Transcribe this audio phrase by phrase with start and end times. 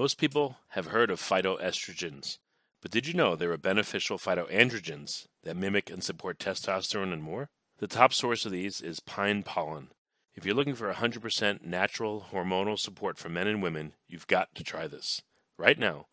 [0.00, 2.38] Most people have heard of phytoestrogens,
[2.80, 7.50] but did you know there are beneficial phytoandrogens that mimic and support testosterone and more?
[7.80, 9.88] The top source of these is pine pollen.
[10.34, 14.64] If you're looking for 100% natural hormonal support for men and women, you've got to
[14.64, 15.20] try this.
[15.58, 16.06] Right now,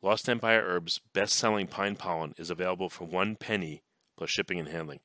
[0.00, 3.82] Lost Empire Herbs' best selling pine pollen is available for one penny
[4.16, 5.00] plus shipping and handling.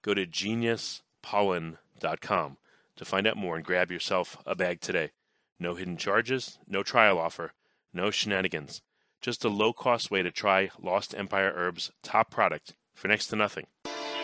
[0.00, 2.56] Go to geniuspollen.com
[2.96, 5.10] to find out more and grab yourself a bag today.
[5.60, 7.52] No hidden charges, no trial offer,
[7.92, 8.82] no shenanigans.
[9.20, 13.36] Just a low cost way to try Lost Empire Herbs' top product for next to
[13.36, 13.66] nothing.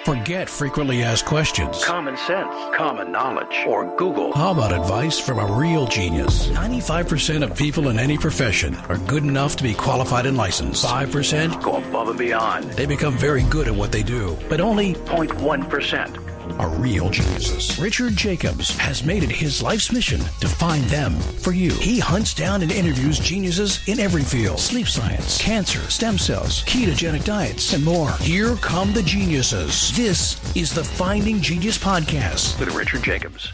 [0.05, 1.85] Forget frequently asked questions.
[1.85, 4.33] Common sense, common knowledge, or Google.
[4.33, 6.49] How about advice from a real genius?
[6.49, 10.85] 95% of people in any profession are good enough to be qualified and licensed.
[10.85, 12.65] 5% go above and beyond.
[12.73, 17.79] They become very good at what they do, but only 0.1% are real geniuses.
[17.79, 21.71] Richard Jacobs has made it his life's mission to find them for you.
[21.73, 27.25] He hunts down and interviews geniuses in every field sleep science, cancer, stem cells, ketogenic
[27.25, 28.13] diets, and more.
[28.21, 29.97] Here come the geniuses.
[29.97, 33.53] This is the Finding Genius Podcast with Richard Jacobs.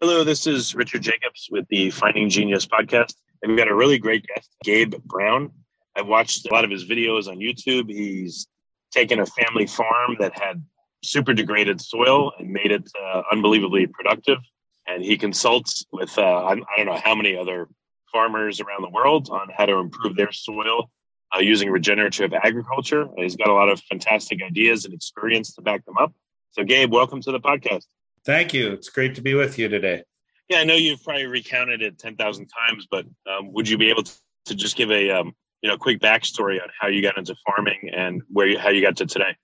[0.00, 3.14] Hello, this is Richard Jacobs with the Finding Genius Podcast.
[3.42, 5.50] And we've got a really great guest, Gabe Brown.
[5.96, 7.90] I've watched a lot of his videos on YouTube.
[7.90, 8.46] He's
[8.90, 10.62] taken a family farm that had
[11.02, 14.38] super degraded soil and made it uh, unbelievably productive.
[14.86, 17.68] And he consults with uh, I, don't know how many other
[18.10, 20.90] farmers around the world on how to improve their soil
[21.34, 23.06] uh, using regenerative agriculture.
[23.16, 26.14] He's got a lot of fantastic ideas and experience to back them up.
[26.52, 27.84] So, Gabe, welcome to the podcast.
[28.24, 28.72] Thank you.
[28.72, 30.02] It's great to be with you today.
[30.48, 34.04] Yeah, I know you've probably recounted it 10,000 times, but um, would you be able
[34.46, 37.90] to just give a um, you know quick backstory on how you got into farming
[37.94, 39.36] and where you, how you got to today.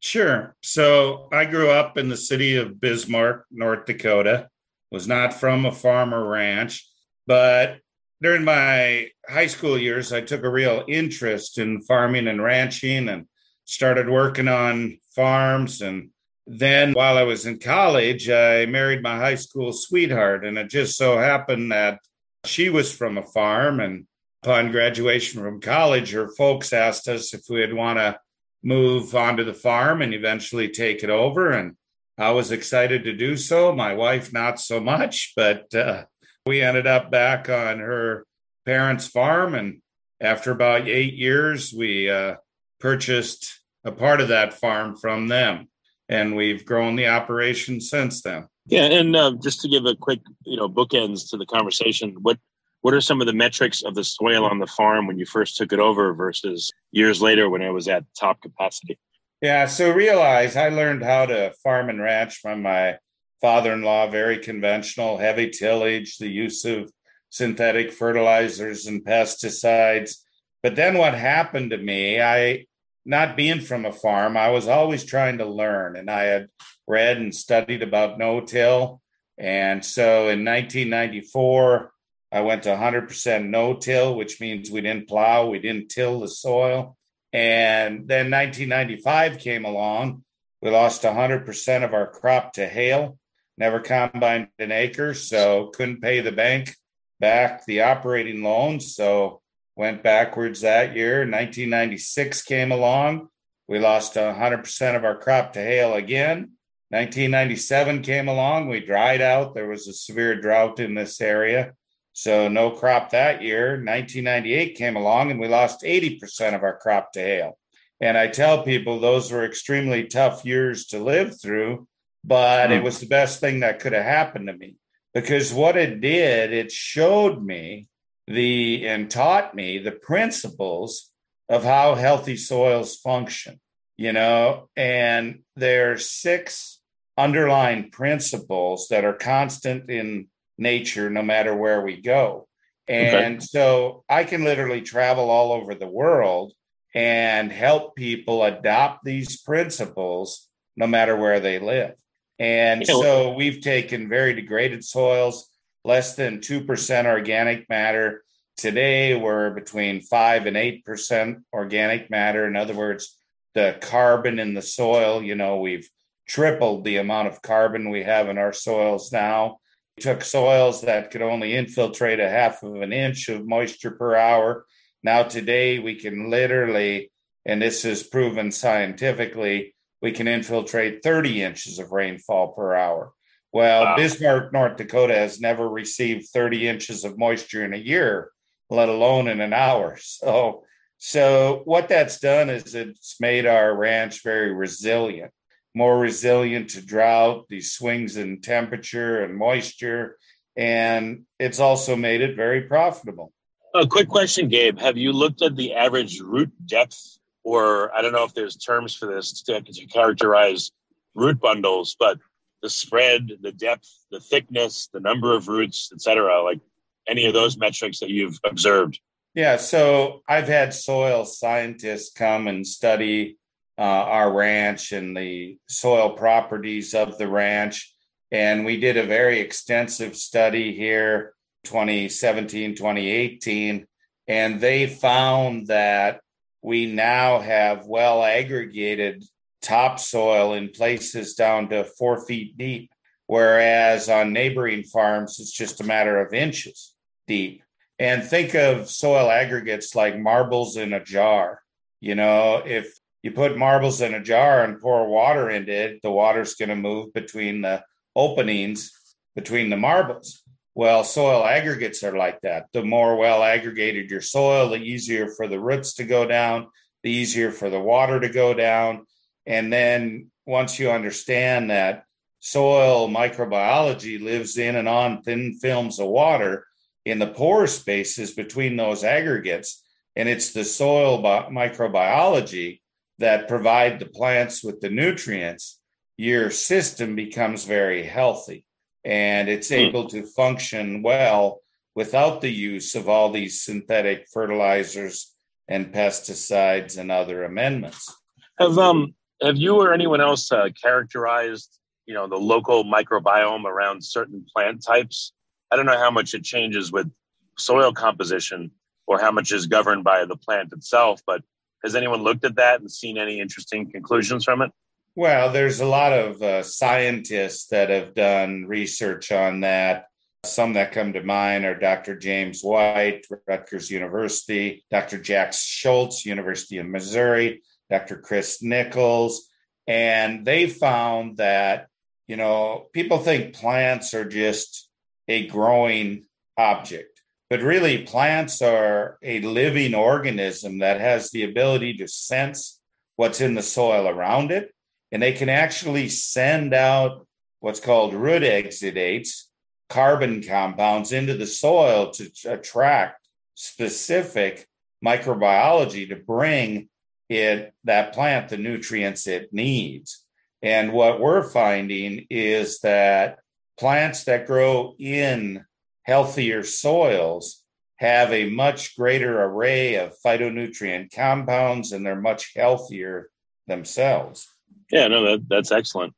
[0.00, 0.56] Sure.
[0.62, 4.48] So i grew up in the city of bismarck north dakota.
[4.90, 6.86] Was not from a farmer ranch
[7.26, 7.78] but
[8.20, 13.26] during my high school years i took a real interest in farming and ranching and
[13.64, 15.80] started working on farms.
[15.80, 16.10] And
[16.46, 20.44] then while i was in college i married my high school sweetheart.
[20.44, 22.00] And it just so happened that
[22.44, 24.06] she was from a farm and
[24.42, 28.18] upon graduation from college, her folks asked us if we'd want to
[28.62, 31.50] move onto the farm and eventually take it over.
[31.50, 31.76] And
[32.18, 33.72] I was excited to do so.
[33.72, 36.04] My wife, not so much, but uh,
[36.44, 38.26] we ended up back on her
[38.66, 39.54] parents' farm.
[39.54, 39.80] And
[40.20, 42.36] after about eight years, we uh,
[42.80, 45.68] purchased a part of that farm from them.
[46.08, 48.48] And we've grown the operation since then.
[48.66, 52.38] Yeah, and uh, just to give a quick, you know, bookends to the conversation, what
[52.82, 55.56] what are some of the metrics of the soil on the farm when you first
[55.56, 58.98] took it over versus years later when it was at top capacity?
[59.40, 62.98] Yeah, so realize I learned how to farm and ranch from my
[63.40, 66.92] father-in-law, very conventional, heavy tillage, the use of
[67.30, 70.18] synthetic fertilizers and pesticides.
[70.62, 72.66] But then what happened to me, I
[73.04, 76.48] not being from a farm, I was always trying to learn and I had
[76.86, 79.00] read and studied about no-till.
[79.38, 81.92] And so in 1994,
[82.32, 86.28] I went to 100% no till, which means we didn't plow, we didn't till the
[86.28, 86.96] soil.
[87.32, 90.24] And then 1995 came along.
[90.62, 93.18] We lost 100% of our crop to hail,
[93.58, 96.74] never combined an acre, so couldn't pay the bank
[97.20, 98.94] back the operating loans.
[98.94, 99.42] So
[99.76, 101.18] went backwards that year.
[101.20, 103.28] 1996 came along.
[103.68, 106.52] We lost 100% of our crop to hail again.
[106.88, 108.68] 1997 came along.
[108.68, 109.54] We dried out.
[109.54, 111.72] There was a severe drought in this area.
[112.12, 113.70] So no crop that year.
[113.70, 117.58] 1998 came along and we lost 80% of our crop to hail.
[118.00, 121.86] And I tell people those were extremely tough years to live through,
[122.24, 122.72] but mm.
[122.72, 122.84] it hmm.
[122.84, 124.76] was the best thing that could have happened to me
[125.14, 127.88] because what it did, it showed me
[128.26, 131.10] the and taught me the principles
[131.48, 133.60] of how healthy soils function,
[133.96, 136.80] you know, and there are six
[137.18, 140.28] underlying principles that are constant in
[140.62, 142.48] nature no matter where we go.
[142.88, 143.40] And okay.
[143.40, 146.52] so I can literally travel all over the world
[146.94, 151.94] and help people adopt these principles no matter where they live.
[152.38, 155.48] And so we've taken very degraded soils,
[155.84, 158.24] less than 2% organic matter.
[158.56, 162.46] Today, we're between 5 and 8% organic matter.
[162.46, 163.16] In other words,
[163.54, 165.88] the carbon in the soil, you know, we've
[166.26, 169.58] tripled the amount of carbon we have in our soils now
[170.00, 174.66] took soils that could only infiltrate a half of an inch of moisture per hour.
[175.02, 177.10] Now, today, we can literally,
[177.44, 183.12] and this is proven scientifically, we can infiltrate 30 inches of rainfall per hour.
[183.52, 183.96] Well, Wow.
[183.96, 188.30] Bismarck, North Dakota has never received 30 inches of moisture in a year,
[188.70, 189.98] let alone in an hour.
[190.02, 190.64] So,
[190.98, 195.32] so what that's done is it's made our ranch very resilient,
[195.74, 200.18] more resilient to drought, these swings in temperature and moisture,
[200.56, 203.32] and it's also made it very profitable.
[203.74, 204.78] A quick question, Gabe.
[204.78, 208.94] Have you looked at the average root depth, or I don't know if there's terms
[208.94, 210.70] for this to, to characterize
[211.14, 212.18] root bundles, but
[212.62, 216.42] the spread, the depth, the thickness, the number of roots, etc.
[216.42, 216.60] Like
[217.08, 219.00] any of those metrics that you've observed.
[219.34, 223.38] Yeah, so I've had soil scientists come and study
[223.82, 227.92] uh, our ranch and the soil properties of the ranch.
[228.30, 231.34] And we did a very extensive study here,
[231.64, 233.84] 2017, 2018.
[234.28, 236.20] And they found that
[236.62, 239.24] we now have well aggregated
[239.62, 242.92] topsoil in places down to four feet deep,
[243.26, 246.94] whereas on neighboring farms, it's just a matter of inches
[247.26, 247.64] deep.
[247.98, 251.62] And think of soil aggregates like marbles in a jar.
[252.00, 256.10] You know, if you put marbles in a jar and pour water into it, the
[256.10, 257.84] water's going to move between the
[258.14, 258.92] openings
[259.34, 260.42] between the marbles.
[260.74, 262.66] Well, soil aggregates are like that.
[262.72, 266.68] The more well aggregated your soil, the easier for the roots to go down,
[267.02, 269.06] the easier for the water to go down.
[269.46, 272.04] And then once you understand that
[272.40, 276.66] soil microbiology lives in and on thin films of water
[277.04, 279.82] in the pore spaces between those aggregates,
[280.16, 282.81] and it's the soil bi- microbiology
[283.18, 285.80] that provide the plants with the nutrients,
[286.16, 288.64] your system becomes very healthy
[289.04, 289.74] and it's Hmm.
[289.74, 291.62] able to function well
[291.94, 295.34] without the use of all these synthetic fertilizers
[295.68, 298.14] and pesticides and other amendments.
[298.58, 304.04] Have um have you or anyone else uh, characterized you know the local microbiome around
[304.04, 305.32] certain plant types?
[305.70, 307.10] I don't know how much it changes with
[307.58, 308.70] soil composition
[309.06, 311.42] or how much is governed by the plant itself, but
[311.82, 314.70] has anyone looked at that and seen any interesting conclusions from it?
[315.14, 320.06] Well, there's a lot of uh, scientists that have done research on that.
[320.44, 322.16] Some that come to mind are Dr.
[322.16, 325.18] James White, Rutgers University, Dr.
[325.18, 328.16] Jack Schultz, University of Missouri, Dr.
[328.16, 329.48] Kris Nichols.
[329.86, 331.88] And they found that,
[332.26, 334.88] you know, people think plants are just
[335.28, 336.24] a growing
[336.56, 337.11] object,
[337.52, 342.80] but really plants are a living organism that has the ability to sense
[343.16, 344.74] what's in the soil around it
[345.12, 347.26] and they can actually send out
[347.60, 349.48] what's called root exudates,
[349.90, 354.66] carbon compounds into the soil to attract specific
[355.04, 356.88] microbiology to bring
[357.28, 360.24] it that plant the nutrients it needs.
[360.62, 363.40] And what we're finding is that
[363.78, 365.66] plants that grow in
[366.02, 367.62] healthier soils
[367.96, 373.30] have a much greater array of phytonutrient compounds and they're much healthier
[373.68, 374.48] themselves.
[374.90, 376.14] Yeah, no, that, that's excellent.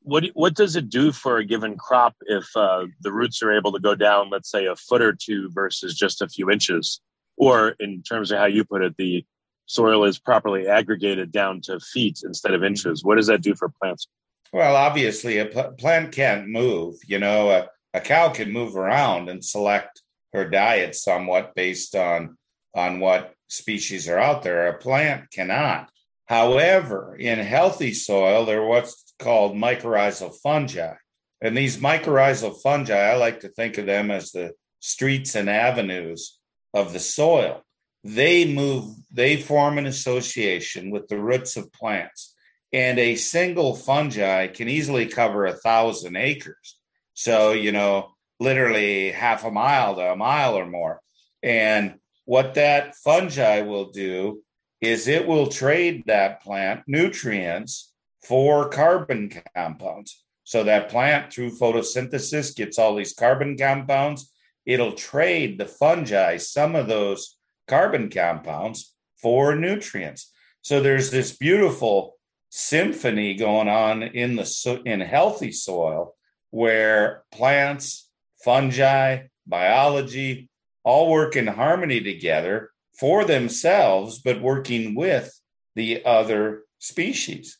[0.00, 3.72] What what does it do for a given crop if uh, the roots are able
[3.72, 7.00] to go down, let's say, a foot or two versus just a few inches,
[7.36, 9.24] or in terms of how you put it, the
[9.66, 13.04] soil is properly aggregated down to feet instead of inches?
[13.04, 14.08] What does that do for plants?
[14.50, 16.96] Well, obviously, a pl- plant can't move.
[17.06, 20.02] You know, a, a cow can move around and select
[20.32, 22.36] her diet somewhat based on
[22.74, 24.68] on what species are out there.
[24.68, 25.90] A plant cannot.
[26.26, 30.94] However, in healthy soil, there are what's called mycorrhizal fungi.
[31.40, 36.38] And these mycorrhizal fungi, I like to think of them as the streets and avenues
[36.74, 37.62] of the soil.
[38.04, 42.34] They move, they form an association with the roots of plants.
[42.72, 46.77] And a single fungi can easily cover a thousand acres.
[47.18, 51.00] So, you know, literally half a mile to a mile or more.
[51.42, 54.44] And what that fungi will do
[54.80, 60.22] is it will trade that plant nutrients for carbon compounds.
[60.44, 64.32] So that plant through photosynthesis gets all these carbon compounds.
[64.64, 70.30] It'll trade the fungi some of those carbon compounds for nutrients.
[70.62, 72.14] So there's this beautiful
[72.50, 76.14] symphony going on in the so- in healthy soil
[76.50, 78.08] where plants,
[78.44, 80.48] fungi, biology
[80.84, 85.40] all work in harmony together for themselves, but working with
[85.74, 87.58] the other species.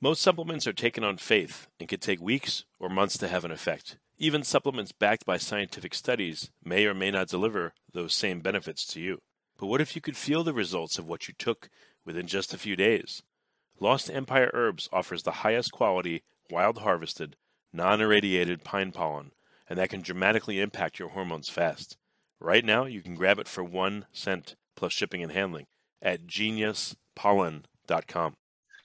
[0.00, 3.50] Most supplements are taken on faith and can take weeks or months to have an
[3.50, 3.98] effect.
[4.16, 9.00] Even supplements backed by scientific studies may or may not deliver those same benefits to
[9.00, 9.18] you.
[9.58, 11.68] But what if you could feel the results of what you took
[12.04, 13.22] within just a few days?
[13.80, 17.36] Lost Empire Herbs offers the highest quality, wild harvested,
[17.72, 19.32] non irradiated pine pollen,
[19.68, 21.96] and that can dramatically impact your hormones fast.
[22.40, 25.66] Right now, you can grab it for one cent plus shipping and handling
[26.00, 28.34] at geniuspollen.com.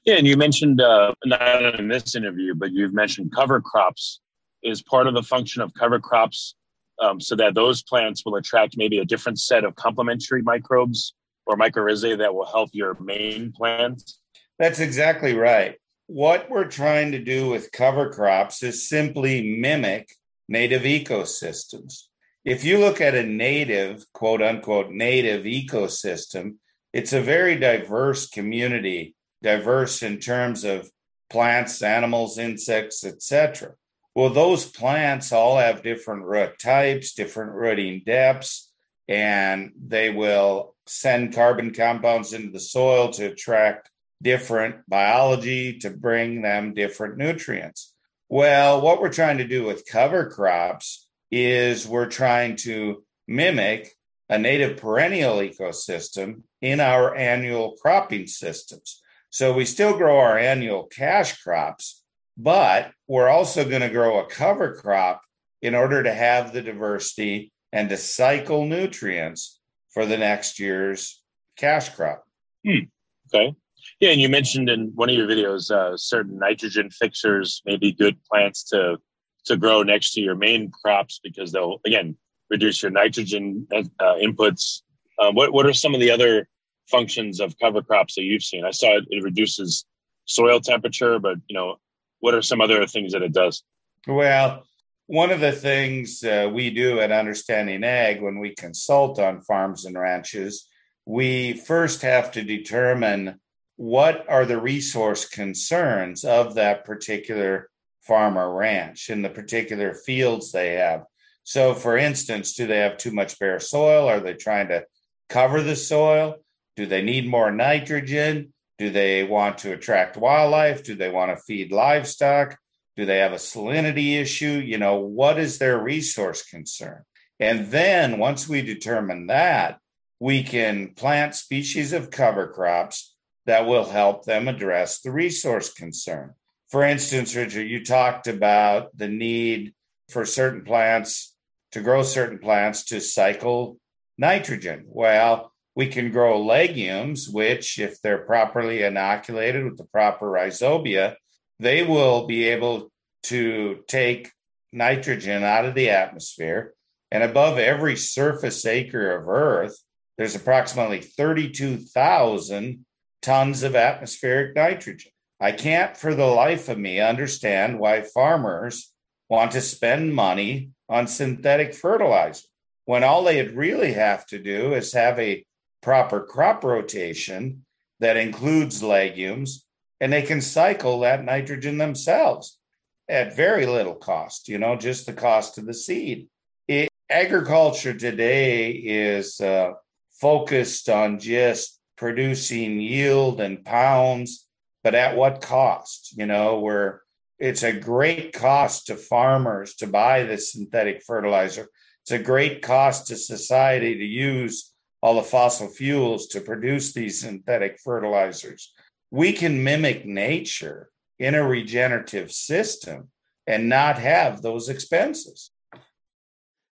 [0.05, 4.19] Yeah, and you mentioned uh, not in this interview, but you've mentioned cover crops
[4.61, 6.55] is part of the function of cover crops,
[7.01, 11.13] um, so that those plants will attract maybe a different set of complementary microbes
[11.45, 14.19] or mycorrhizae that will help your main plants.
[14.59, 15.77] That's exactly right.
[16.07, 20.09] What we're trying to do with cover crops is simply mimic
[20.49, 22.03] native ecosystems.
[22.43, 26.55] If you look at a native, quote unquote, native ecosystem,
[26.91, 30.91] it's a very diverse community, diverse in terms of
[31.29, 33.73] plants, animals, insects, etc.
[34.13, 38.71] Well, those plants all have different root types, different rooting depths,
[39.07, 43.89] and they will send carbon compounds into the soil to attract
[44.23, 47.93] different biology to bring them different nutrients.
[48.29, 53.93] Well, what we're trying to do with cover crops is we're trying to mimic
[54.29, 59.01] a native perennial ecosystem in our annual cropping systems.
[59.29, 62.03] So we still grow our annual cash crops,
[62.37, 65.21] but we're also going to grow a cover crop
[65.61, 71.21] in order to have the diversity and to cycle nutrients for the next year's
[71.57, 72.23] cash crop.
[72.65, 72.85] Hmm.
[73.33, 73.55] Okay.
[74.03, 77.93] Yeah, and you mentioned in one of your videos uh, certain nitrogen fixers may be
[77.93, 78.97] good plants to
[79.45, 82.17] to grow next to your main crops because they'll again
[82.49, 84.81] reduce your nitrogen uh, inputs.
[85.21, 86.49] Um, what what are some of the other
[86.91, 88.65] functions of cover crops that you've seen?
[88.65, 89.85] I saw it, it reduces
[90.25, 91.77] soil temperature, but you know
[92.19, 93.63] what are some other things that it does?
[94.05, 94.65] Well,
[95.07, 99.85] one of the things uh, we do at Understanding Ag when we consult on farms
[99.85, 100.67] and ranches,
[101.05, 103.39] we first have to determine
[103.75, 107.69] what are the resource concerns of that particular
[108.03, 111.05] farm or ranch in the particular fields they have.
[111.43, 114.07] So, for instance, do they have too much bare soil?
[114.07, 114.85] Are they trying to
[115.29, 116.35] cover the soil?
[116.75, 118.53] Do they need more nitrogen?
[118.77, 120.83] Do they want to attract wildlife?
[120.83, 122.57] Do they want to feed livestock?
[122.95, 124.61] Do they have a salinity issue?
[124.63, 127.03] You know, what is their resource concern?
[127.39, 129.79] And then once we determine that,
[130.19, 133.12] we can plant species of cover crops
[133.45, 136.33] that will help them address the resource concern.
[136.69, 139.73] For instance, Richard, you talked about the need
[140.09, 141.35] for certain plants
[141.71, 143.77] to grow certain plants to cycle
[144.17, 144.85] nitrogen.
[144.87, 151.15] Well, we can grow legumes, which, if they're properly inoculated with the proper rhizobia,
[151.59, 152.91] they will be able
[153.23, 154.31] to take
[154.71, 156.73] nitrogen out of the atmosphere.
[157.11, 159.77] And above every surface acre of Earth,
[160.17, 162.85] there's approximately 32,000
[163.23, 165.11] tons of atmospheric nitrogen.
[165.39, 168.93] I can't for the life of me understand why farmers
[169.29, 172.45] want to spend money on synthetic fertilizer
[172.85, 175.45] when all they really have to do is have a
[175.81, 177.65] proper crop rotation
[177.99, 179.65] that includes legumes
[179.99, 182.59] and they can cycle that nitrogen themselves
[183.07, 186.27] at very little cost, you know, just the cost of the seed.
[186.67, 189.73] It, agriculture today is uh,
[190.11, 194.47] focused on just producing yield and pounds,
[194.83, 196.13] but at what cost?
[196.17, 197.01] You know, where
[197.39, 201.67] it's a great cost to farmers to buy the synthetic fertilizer.
[202.03, 207.21] It's a great cost to society to use all the fossil fuels to produce these
[207.21, 208.73] synthetic fertilizers.
[209.11, 213.09] We can mimic nature in a regenerative system
[213.45, 215.51] and not have those expenses.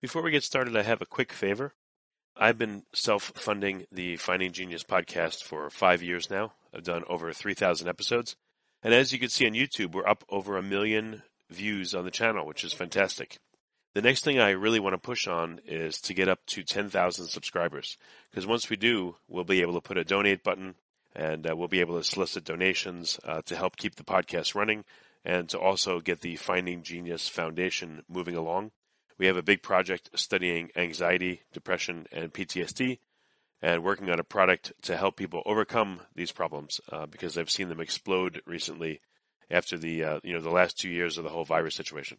[0.01, 1.75] Before we get started, I have a quick favor.
[2.37, 6.53] I've been self funding the Finding Genius podcast for five years now.
[6.75, 8.35] I've done over 3,000 episodes.
[8.83, 12.11] And as you can see on YouTube, we're up over a million views on the
[12.11, 13.39] channel, which is fantastic.
[13.95, 17.27] The next thing I really want to push on is to get up to 10,000
[17.29, 17.97] subscribers.
[18.31, 20.75] Because once we do, we'll be able to put a donate button
[21.15, 24.85] and uh, we'll be able to solicit donations uh, to help keep the podcast running
[25.25, 28.73] and to also get the Finding Genius Foundation moving along.
[29.19, 32.99] We have a big project studying anxiety, depression, and PTSD,
[33.63, 37.69] and working on a product to help people overcome these problems uh, because I've seen
[37.69, 39.01] them explode recently
[39.51, 42.19] after the uh, you know the last two years of the whole virus situation.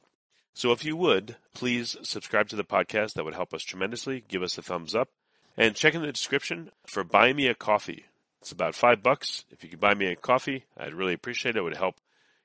[0.53, 3.13] So if you would, please subscribe to the podcast.
[3.13, 4.23] That would help us tremendously.
[4.27, 5.09] Give us a thumbs up.
[5.57, 8.05] And check in the description for Buy Me a Coffee.
[8.41, 9.43] It's about five bucks.
[9.49, 11.59] If you could buy me a coffee, I'd really appreciate it.
[11.59, 11.95] It would help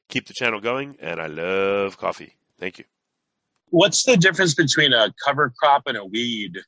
[0.09, 0.97] keep the channel going.
[1.01, 2.35] And I love coffee.
[2.59, 2.85] Thank you.
[3.71, 6.59] What's the difference between a cover crop and a weed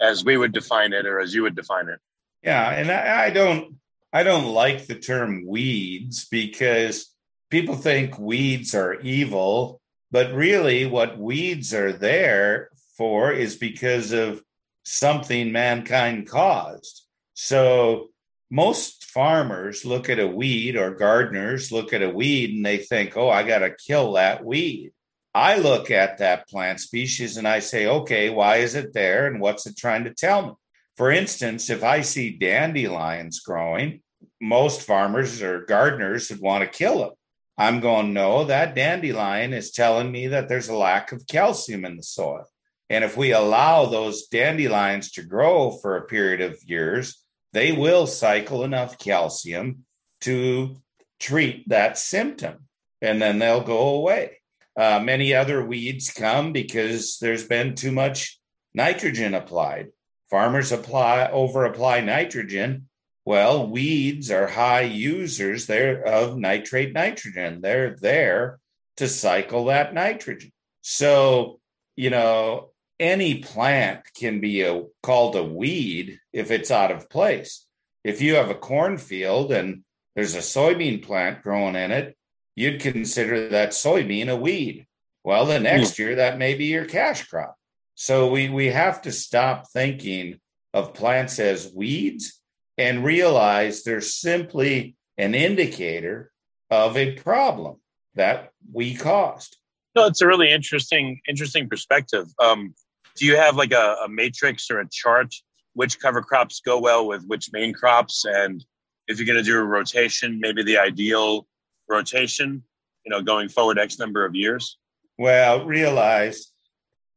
[0.00, 1.98] as we would define it or as you would define it?
[2.42, 3.76] Yeah, and I, I don't
[4.12, 7.14] I don't like the term weeds because
[7.50, 14.42] people think weeds are evil But really, what weeds are there for is because of
[14.82, 17.06] something mankind caused.
[17.34, 18.08] So
[18.50, 23.16] most farmers look at a weed or gardeners look at a weed and they think,
[23.16, 24.92] oh, I got to kill that weed.
[25.34, 29.40] I look at that plant species and I say, okay, why is it there and
[29.40, 30.52] what's it trying to tell me?
[30.96, 34.02] For instance, if I see dandelions growing,
[34.40, 37.10] most farmers or gardeners would want to kill them.
[37.56, 41.96] I'm going, no, that dandelion is telling me that there's a lack of calcium in
[41.96, 42.46] the soil.
[42.88, 47.22] And if we allow those dandelions to grow for a period of years,
[47.52, 49.84] they will cycle enough calcium
[50.22, 50.82] to
[51.20, 52.66] treat that symptom
[53.00, 54.39] and then they'll go away.
[54.80, 58.40] Uh, many other weeds come because there's been too much
[58.72, 59.88] nitrogen applied.
[60.30, 62.88] Farmers apply over apply nitrogen.
[63.26, 67.60] Well, weeds are high users there of nitrate nitrogen.
[67.60, 68.58] They're there
[68.96, 70.50] to cycle that nitrogen.
[70.80, 71.60] So,
[71.94, 77.66] you know, any plant can be a, called a weed if it's out of place.
[78.02, 79.84] If you have a cornfield and
[80.16, 82.16] there's a soybean plant growing in it,
[82.60, 84.86] you'd consider that soybean a weed.
[85.24, 87.56] Well, the next year that may be your cash crop.
[87.94, 90.40] So we we have to stop thinking
[90.72, 92.40] of plants as weeds
[92.78, 96.30] and realize they're simply an indicator
[96.70, 97.76] of a problem
[98.14, 99.56] that we caused.
[99.96, 102.26] No, it's a really interesting interesting perspective.
[102.42, 102.74] Um,
[103.16, 105.34] do you have like a, a matrix or a chart
[105.72, 108.64] which cover crops go well with which main crops and
[109.08, 111.46] if you're going to do a rotation maybe the ideal
[111.90, 112.62] rotation
[113.04, 114.78] you know going forward x number of years?
[115.18, 116.52] Well realize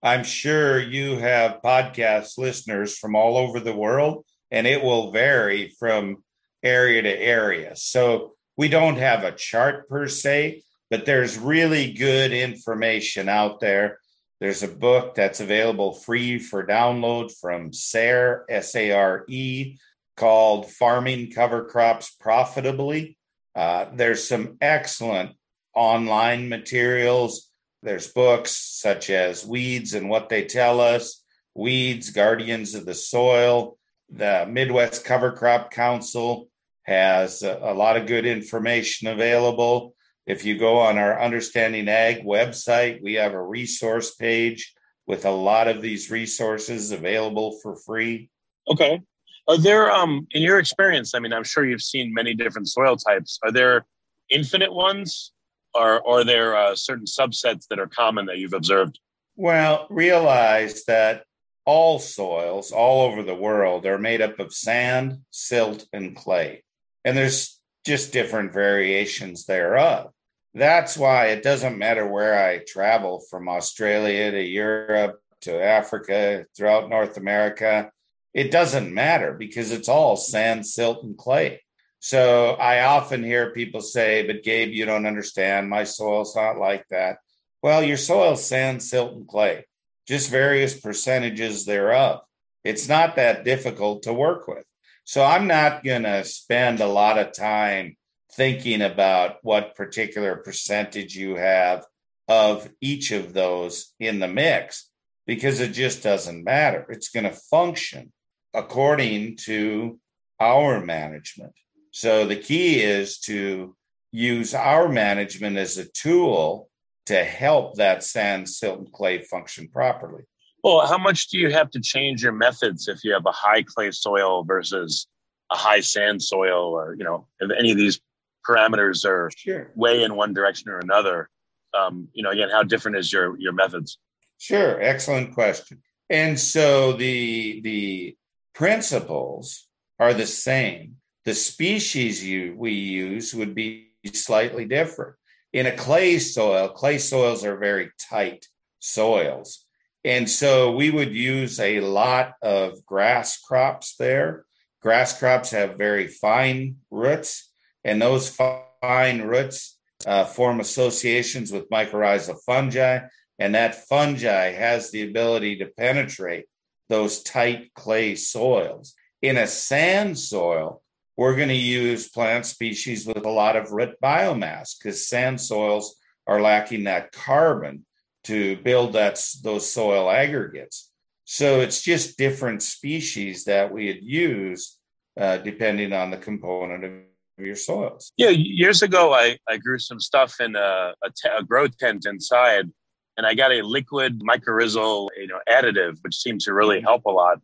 [0.01, 5.73] i'm sure you have podcast listeners from all over the world and it will vary
[5.79, 6.23] from
[6.61, 7.75] area to area.
[7.75, 10.63] So we don't have a chart per se
[10.93, 13.97] but there's really good information out there.
[14.39, 19.77] There's a book that's available free for download from SARE, S A R E,
[20.15, 23.17] called Farming Cover Crops Profitably.
[23.55, 25.31] Uh, there's some excellent
[25.75, 27.49] online materials.
[27.81, 33.77] There's books such as Weeds and What They Tell Us, Weeds, Guardians of the Soil.
[34.09, 36.47] The Midwest Cover Crop Council
[36.83, 39.95] has a, a lot of good information available.
[40.25, 44.73] If you go on our Understanding Ag website, we have a resource page
[45.05, 48.29] with a lot of these resources available for free.
[48.67, 49.01] Okay.
[49.47, 52.95] Are there, um, in your experience, I mean, I'm sure you've seen many different soil
[52.95, 53.39] types.
[53.43, 53.85] Are there
[54.29, 55.33] infinite ones
[55.73, 58.99] or, or are there uh, certain subsets that are common that you've observed?
[59.35, 61.23] Well, realize that
[61.65, 66.63] all soils all over the world are made up of sand, silt, and clay.
[67.03, 70.11] And there's just different variations thereof.
[70.53, 76.89] That's why it doesn't matter where I travel from Australia to Europe to Africa, throughout
[76.89, 77.91] North America.
[78.33, 81.61] It doesn't matter because it's all sand, silt, and clay.
[81.99, 85.69] So I often hear people say, but Gabe, you don't understand.
[85.69, 87.19] My soil's not like that.
[87.61, 89.65] Well, your soil's sand, silt, and clay,
[90.07, 92.21] just various percentages thereof.
[92.63, 94.65] It's not that difficult to work with.
[95.05, 97.95] So I'm not going to spend a lot of time
[98.33, 101.85] thinking about what particular percentage you have
[102.27, 104.89] of each of those in the mix
[105.27, 106.85] because it just doesn't matter.
[106.89, 108.11] It's going to function
[108.53, 109.99] according to
[110.39, 111.53] our management.
[111.91, 113.75] So the key is to
[114.11, 116.69] use our management as a tool
[117.05, 120.23] to help that sand, silt, and clay function properly.
[120.63, 123.63] Well, how much do you have to change your methods if you have a high
[123.63, 125.07] clay soil versus
[125.51, 127.99] a high sand soil, or you know, if any of these
[128.47, 129.71] parameters are sure.
[129.75, 131.29] way in one direction or another?
[131.77, 133.97] Um, you know, again, how different is your your methods?
[134.37, 135.81] Sure, excellent question.
[136.09, 138.15] And so the the
[138.53, 139.67] principles
[139.99, 140.97] are the same.
[141.25, 145.15] The species you we use would be slightly different.
[145.53, 148.47] In a clay soil, clay soils are very tight
[148.79, 149.65] soils.
[150.03, 154.45] And so we would use a lot of grass crops there.
[154.81, 157.51] Grass crops have very fine roots,
[157.85, 162.99] and those fine roots uh, form associations with mycorrhizal fungi,
[163.39, 166.45] and that fungi has the ability to penetrate
[166.89, 168.93] those tight clay soils.
[169.21, 170.81] In a sand soil,
[171.15, 175.95] we're going to use plant species with a lot of root biomass because sand soils
[176.27, 177.85] are lacking that carbon
[178.23, 180.91] to build that those soil aggregates.
[181.25, 184.77] So it's just different species that we'd use
[185.19, 188.11] uh, depending on the component of your soils.
[188.17, 192.05] Yeah, years ago, I, I grew some stuff in a, a, t- a grow tent
[192.05, 192.69] inside,
[193.17, 197.11] and I got a liquid mycorrhizal you know additive, which seems to really help a
[197.11, 197.41] lot.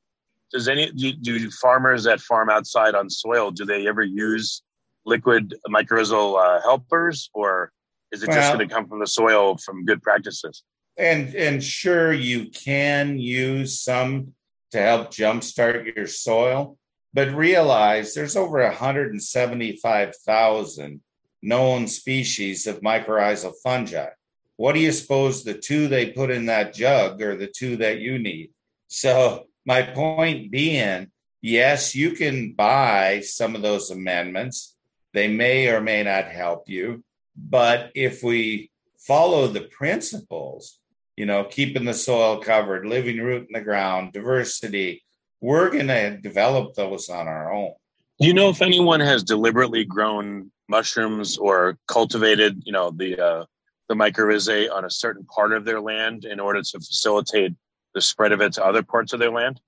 [0.51, 4.63] Does any do, do farmers that farm outside on soil do they ever use
[5.05, 7.71] liquid mycorrhizal uh, helpers, or
[8.11, 10.63] is it well, just going to come from the soil from good practices?
[10.97, 14.33] And and sure, you can use some
[14.71, 16.77] to help jumpstart your soil,
[17.13, 21.01] but realize there's over 175,000
[21.41, 24.09] known species of mycorrhizal fungi.
[24.59, 27.99] What do you suppose the two they put in that jug are the two that
[27.99, 28.51] you need?
[28.89, 34.75] So, my point being, yes, you can buy some of those amendments.
[35.13, 37.05] They may or may not help you.
[37.37, 40.77] But if we follow the principles,
[41.15, 45.05] you know, keeping the soil covered, living root in the ground, diversity,
[45.39, 47.75] we're going to develop those on our own.
[48.19, 53.45] Do you know if anyone has deliberately grown mushrooms or cultivated, you know, the uh,
[53.89, 57.53] the mycorrhizae on a certain part of their land in order to facilitate
[57.93, 59.59] the spread of it to other parts of their land?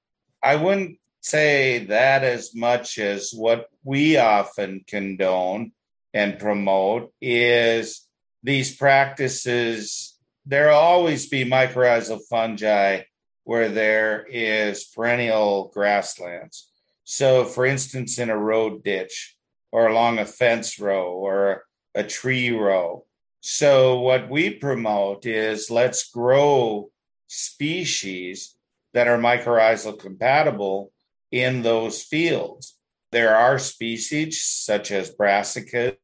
[0.42, 5.72] I wouldn't say that as much as what we often condone
[6.14, 8.08] and promote is
[8.44, 10.18] these practices.
[10.46, 13.02] There'll always be mycorrhizal fungi
[13.44, 16.70] where there is perennial grasslands.
[17.04, 19.36] So, for instance, in a road ditch
[19.72, 23.06] or along a fence row or a tree row.
[23.42, 26.92] So, what we promote is let's grow
[27.28, 28.56] species
[28.94, 30.92] that are mycorrhizal compatible
[31.32, 32.78] in those fields.
[33.12, 35.98] There are species such as brassicas,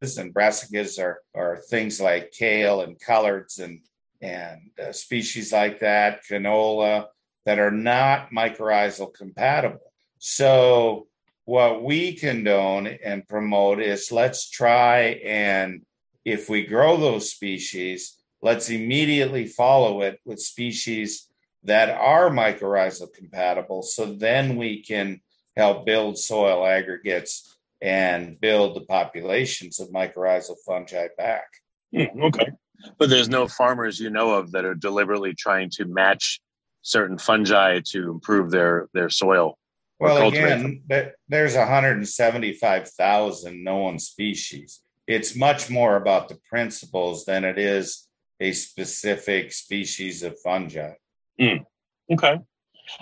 [0.00, 3.80] and brassicas are, are things like kale and collards and
[4.20, 7.06] and uh, species like that, canola,
[7.46, 9.92] that are not mycorrhizal compatible.
[10.18, 11.06] So,
[11.44, 15.82] what we condone and promote is let's try and
[16.24, 21.28] if we grow those species, let's immediately follow it with species
[21.64, 23.82] that are mycorrhizal compatible.
[23.82, 25.20] So then we can
[25.56, 31.46] help build soil aggregates and build the populations of mycorrhizal fungi back.
[31.94, 32.50] Mm, okay.
[32.98, 36.40] But there's no farmers you know of that are deliberately trying to match
[36.82, 39.58] certain fungi to improve their their soil.
[39.98, 40.82] Well, again,
[41.28, 44.80] there's 175,000 known species.
[45.10, 48.06] It's much more about the principles than it is
[48.38, 50.92] a specific species of fungi.
[51.40, 51.64] Mm.
[52.12, 52.38] Okay.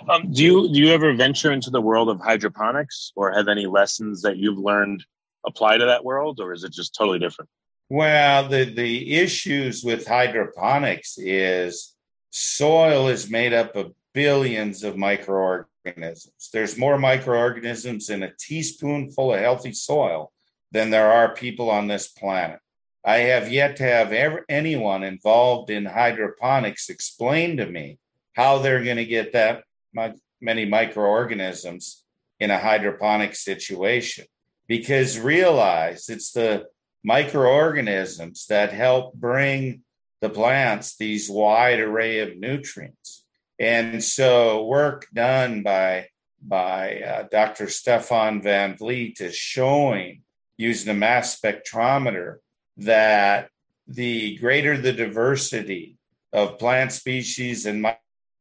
[0.07, 3.67] Um, do you do you ever venture into the world of hydroponics, or have any
[3.67, 5.05] lessons that you've learned
[5.45, 7.47] apply to that world, or is it just totally different?
[7.89, 11.95] Well, the, the issues with hydroponics is
[12.31, 16.49] soil is made up of billions of microorganisms.
[16.51, 20.31] There's more microorganisms in a teaspoonful of healthy soil
[20.71, 22.59] than there are people on this planet.
[23.03, 27.97] I have yet to have ever, anyone involved in hydroponics explain to me
[28.33, 29.63] how they're going to get that
[30.41, 32.03] many microorganisms
[32.39, 34.25] in a hydroponic situation.
[34.67, 36.67] Because realize it's the
[37.03, 39.81] microorganisms that help bring
[40.21, 43.25] the plants these wide array of nutrients.
[43.59, 46.07] And so, work done by
[46.41, 47.67] by uh, Dr.
[47.67, 50.21] Stephan Van Vliet is showing
[50.59, 52.35] using a mass spectrometer
[52.75, 53.49] that
[53.87, 55.95] the greater the diversity
[56.33, 57.85] of plant species and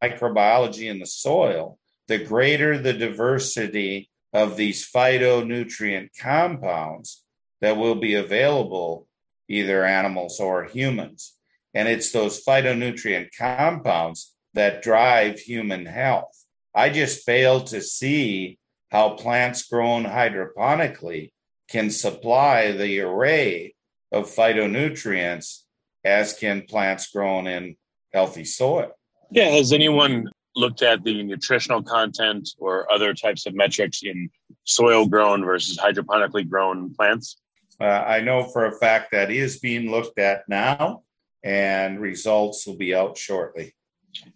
[0.03, 1.79] microbiology in the soil,
[2.09, 7.25] the greater the diversity of these phytonutrient compounds
[7.61, 9.07] that will be available,
[9.49, 11.35] either animals or humans.
[11.73, 16.47] And it's those phytonutrient compounds that drive human health.
[16.75, 18.59] I just fail to see
[18.91, 21.31] how plants grown hydroponically
[21.69, 23.75] can supply the array
[24.13, 25.63] of phytonutrients
[26.05, 27.77] as can plants grown in
[28.13, 28.93] healthy soil.
[29.31, 34.31] Yeah, has anyone looked at the nutritional content or other types of metrics in
[34.65, 37.37] soil grown versus hydroponically grown plants?
[37.81, 41.03] Uh, I know for a fact that is being looked at now,
[41.45, 43.75] and results will be out shortly.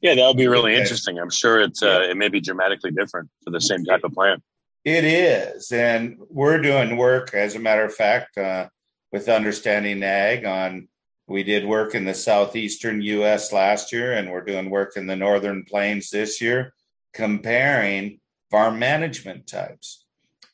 [0.01, 1.19] Yeah, that'll be really interesting.
[1.19, 4.43] I'm sure it's uh, it may be dramatically different for the same type of plant.
[4.85, 8.69] It is, and we're doing work, as a matter of fact, uh,
[9.13, 10.89] with Understanding Ag on.
[11.29, 13.53] We did work in the southeastern U.S.
[13.53, 16.75] last year, and we're doing work in the northern plains this year,
[17.15, 18.19] comparing
[18.51, 20.03] farm management types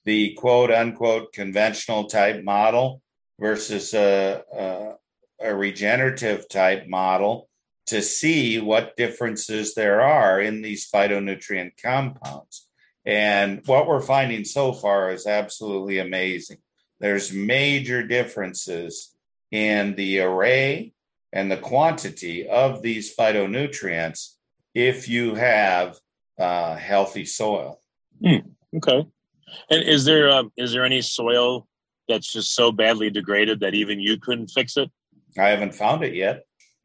[0.08, 3.02] the quote unquote conventional type model
[3.38, 4.94] versus a, a,
[5.50, 7.46] a regenerative type model
[7.84, 12.67] to see what differences there are in these phytonutrient compounds.
[13.08, 16.58] And what we're finding so far is absolutely amazing.
[17.00, 19.16] There's major differences
[19.50, 20.92] in the array
[21.32, 24.34] and the quantity of these phytonutrients
[24.74, 25.96] if you have
[26.38, 27.80] uh, healthy soil.
[28.22, 28.36] Hmm.
[28.76, 29.06] Okay.
[29.70, 31.66] And is there um, is there any soil
[32.08, 34.90] that's just so badly degraded that even you couldn't fix it?
[35.38, 36.44] I haven't found it yet.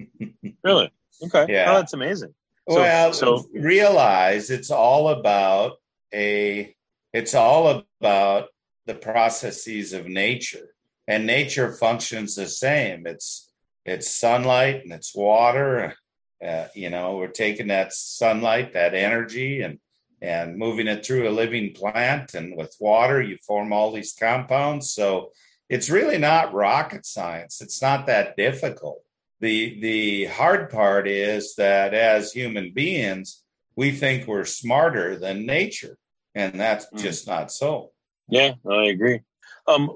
[0.64, 0.90] really?
[1.22, 1.48] Okay.
[1.50, 1.72] Yeah.
[1.72, 2.34] Oh, that's amazing.
[2.70, 5.80] So, well, so realize it's all about
[6.14, 6.76] a.
[7.12, 8.48] It's all about
[8.86, 10.74] the processes of nature,
[11.08, 13.06] and nature functions the same.
[13.06, 13.52] It's
[13.86, 15.96] it's sunlight and it's water.
[16.44, 19.80] Uh, you know, we're taking that sunlight, that energy, and
[20.22, 22.34] and moving it through a living plant.
[22.34, 24.94] And with water, you form all these compounds.
[24.94, 25.32] So
[25.70, 27.62] it's really not rocket science.
[27.62, 29.04] It's not that difficult.
[29.42, 33.44] The the hard part is that as human beings,
[33.76, 35.98] we think we're smarter than nature,
[36.36, 37.00] and that's mm.
[37.00, 37.92] just not so.
[38.28, 39.22] Yeah, I agree.
[39.68, 39.92] Um,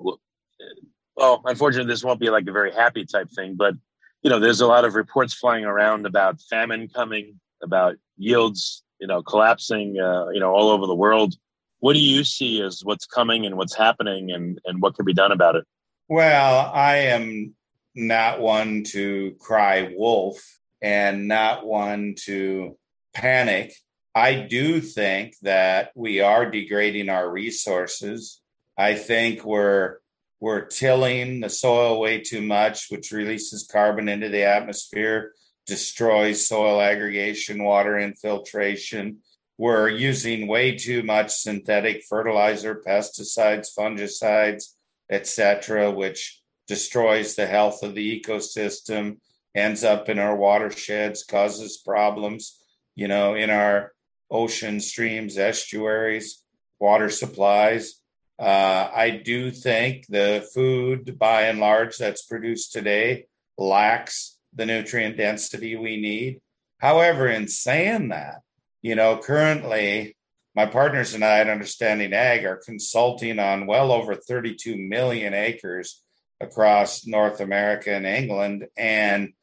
[1.16, 3.76] well, unfortunately, this won't be like a very happy type thing, but
[4.24, 9.08] you know, there's a lot of reports flying around about famine coming, about yields, you
[9.08, 11.36] know, collapsing, uh, you know, all over the world.
[11.80, 15.14] What do you see as what's coming and what's happening, and and what can be
[15.14, 15.66] done about it?
[16.10, 17.56] Well, I am
[17.96, 22.78] not one to cry wolf and not one to
[23.14, 23.74] panic.
[24.16, 28.42] I do think that we are degrading our resources.
[28.78, 29.98] I think we're
[30.40, 35.34] we're tilling the soil way too much, which releases carbon into the atmosphere,
[35.66, 39.18] destroys soil aggregation, water infiltration.
[39.58, 44.76] We're using way too much synthetic fertilizer, pesticides, fungicides,
[45.10, 49.18] etc., which destroys the health of the ecosystem,
[49.56, 52.62] ends up in our watersheds, causes problems,
[52.96, 53.94] you know, in our
[54.30, 56.44] ocean streams, estuaries,
[56.80, 58.02] water supplies.
[58.40, 65.18] Uh, I do think the food, by and large, that's produced today lacks the nutrient
[65.18, 66.42] density we need.
[66.80, 68.42] However, in saying that,
[68.82, 70.16] you know, currently
[70.56, 76.04] my partners and I at Understanding Ag are consulting on well over 32 million acres
[76.42, 78.68] across North America and England.
[78.76, 79.34] And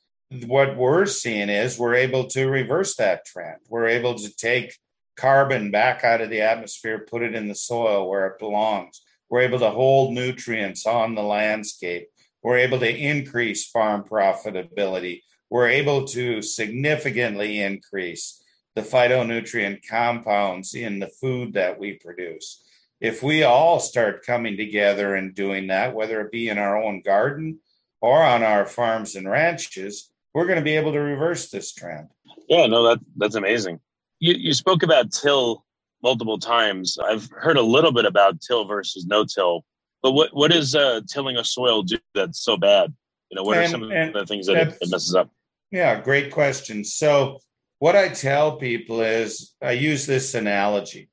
[0.47, 3.61] what we're seeing is we're able to reverse that trend.
[3.69, 4.77] We're able to take
[5.17, 9.03] carbon back out of the atmosphere, put it in the soil where it belongs.
[9.29, 12.09] We're able to hold nutrients on the landscape.
[12.43, 15.23] We're able to increase farm profitability.
[15.51, 18.43] We're able to significantly increase
[18.75, 22.63] the phytonutrient compounds in the food that we produce.
[23.01, 27.03] If we all start coming together and doing that, whether it be in our own
[27.03, 27.61] garden
[28.01, 32.09] or on our farms and ranches, we're going to be able to reverse this trend.
[32.49, 33.81] Yeah, no, that that's amazing.
[34.19, 35.65] You, you spoke about till
[36.03, 36.99] multiple times.
[36.99, 39.65] I've heard a little bit about till versus no till,
[40.03, 42.93] but what what is uh, tilling a soil do that's so bad?
[43.31, 45.31] You know, what and, are some of the things that it, it messes up?
[45.71, 46.85] Yeah, great question.
[46.85, 47.41] So,
[47.79, 51.09] what I tell people is I use this analogy.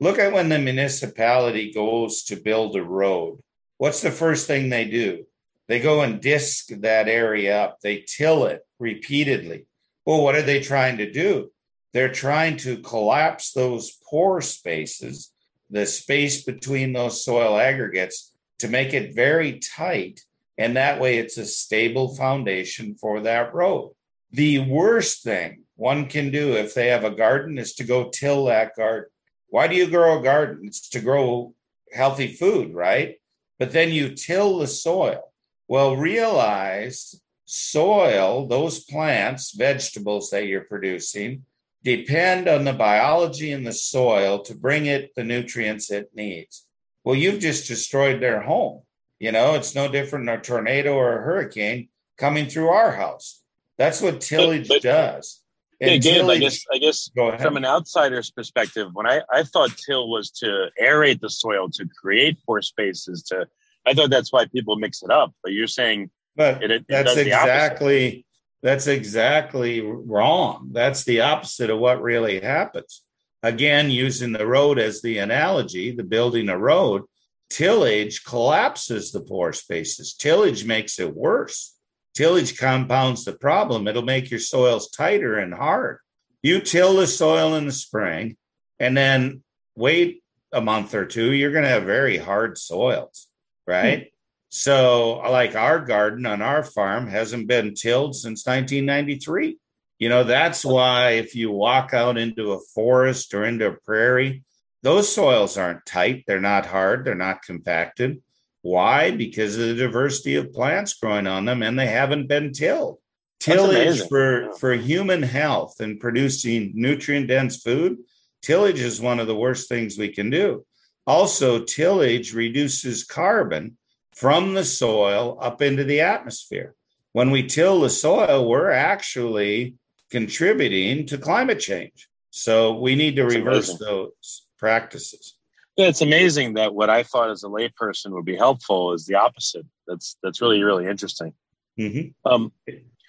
[0.00, 3.40] Look at when the municipality goes to build a road.
[3.78, 5.26] What's the first thing they do?
[5.68, 9.66] They go and disc that area up, they till it repeatedly.
[10.04, 11.50] Well, what are they trying to do?
[11.92, 15.32] They're trying to collapse those pore spaces,
[15.70, 20.20] the space between those soil aggregates, to make it very tight.
[20.58, 23.94] And that way, it's a stable foundation for that road.
[24.30, 28.46] The worst thing one can do if they have a garden is to go till
[28.46, 29.10] that garden.
[29.48, 30.60] Why do you grow a garden?
[30.64, 31.54] It's to grow
[31.92, 33.16] healthy food, right?
[33.58, 35.32] But then you till the soil.
[35.68, 41.44] Well, realize soil, those plants, vegetables that you're producing,
[41.82, 46.66] depend on the biology in the soil to bring it the nutrients it needs.
[47.04, 48.82] Well, you've just destroyed their home.
[49.18, 53.42] You know, it's no different than a tornado or a hurricane coming through our house.
[53.78, 55.42] That's what tillage but, but, does.
[55.80, 57.10] And yeah, Gabe, tillage, I guess I guess
[57.42, 61.86] from an outsider's perspective, when I, I thought till was to aerate the soil, to
[62.00, 63.46] create pore spaces, to
[63.86, 65.32] I thought that's why people mix it up.
[65.42, 68.26] But you're saying but it, it that's exactly
[68.62, 70.70] that's exactly wrong.
[70.72, 73.02] That's the opposite of what really happens.
[73.42, 77.02] Again, using the road as the analogy, the building a road,
[77.48, 80.14] tillage collapses the pore spaces.
[80.14, 81.76] Tillage makes it worse.
[82.14, 83.86] Tillage compounds the problem.
[83.86, 85.98] It'll make your soils tighter and hard.
[86.42, 88.36] You till the soil in the spring
[88.80, 89.42] and then
[89.76, 90.22] wait
[90.52, 93.28] a month or two, you're going to have very hard soils,
[93.66, 93.98] right?
[93.98, 94.08] Hmm.
[94.48, 99.58] So, like our garden on our farm hasn't been tilled since 1993.
[99.98, 104.44] You know, that's why if you walk out into a forest or into a prairie,
[104.82, 106.24] those soils aren't tight.
[106.26, 107.04] They're not hard.
[107.04, 108.22] They're not compacted.
[108.62, 109.10] Why?
[109.10, 112.98] Because of the diversity of plants growing on them and they haven't been tilled.
[113.40, 117.98] Tillage for, for human health and producing nutrient dense food,
[118.42, 120.64] tillage is one of the worst things we can do.
[121.06, 123.76] Also, tillage reduces carbon
[124.14, 126.74] from the soil up into the atmosphere.
[127.12, 129.74] When we till the soil, we're actually
[130.10, 132.08] contributing to climate change.
[132.30, 133.86] So we need to reverse amazing.
[133.86, 135.36] those practices.
[135.76, 139.14] Yeah, it's amazing that what I thought as a layperson would be helpful is the
[139.14, 139.66] opposite.
[139.86, 141.34] That's that's really really interesting.
[141.78, 142.30] Mm-hmm.
[142.30, 142.52] Um,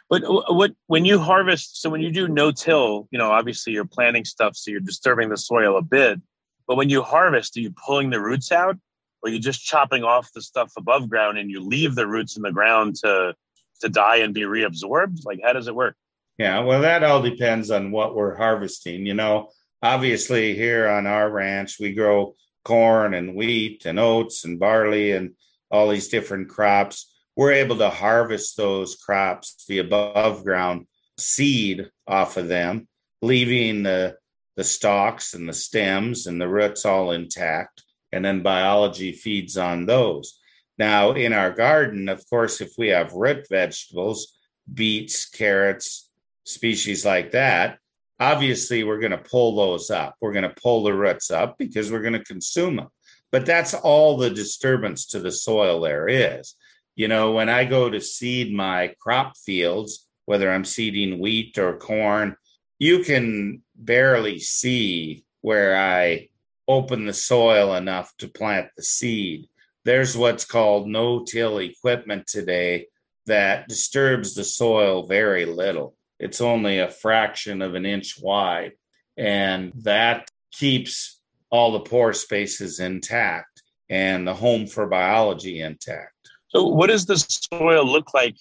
[0.10, 3.86] but what when you harvest, so when you do no till, you know, obviously you're
[3.86, 6.22] planting stuff, so you're disturbing the soil a bit.
[6.68, 8.78] But when you harvest, are you pulling the roots out,
[9.24, 12.44] or you just chopping off the stuff above ground and you leave the roots in
[12.44, 13.34] the ground to
[13.82, 15.26] to die and be reabsorbed?
[15.26, 15.96] Like, how does it work?
[16.38, 19.06] Yeah, well, that all depends on what we're harvesting.
[19.06, 19.50] You know,
[19.82, 25.32] obviously here on our ranch, we grow corn and wheat and oats and barley and
[25.72, 27.14] all these different crops.
[27.36, 32.88] We're able to harvest those crops, the above ground seed off of them,
[33.22, 34.18] leaving the
[34.58, 37.84] the stalks and the stems and the roots all intact.
[38.12, 40.40] And then biology feeds on those.
[40.78, 44.38] Now, in our garden, of course, if we have root vegetables,
[44.72, 46.10] beets, carrots,
[46.44, 47.80] species like that,
[48.20, 50.16] obviously we're going to pull those up.
[50.22, 52.88] We're going to pull the roots up because we're going to consume them.
[53.32, 56.56] But that's all the disturbance to the soil there is.
[56.96, 61.78] You know, when I go to seed my crop fields, whether I'm seeding wheat or
[61.78, 62.36] corn,
[62.80, 66.30] you can barely see where I
[66.68, 69.48] open the soil enough to plant the seed.
[69.86, 72.88] There's what's called no till equipment today
[73.26, 78.74] that disturbs the soil very little it's only a fraction of an inch wide.
[79.18, 86.14] And that keeps all the pore spaces intact and the home for biology intact.
[86.50, 88.36] So, what does the soil look like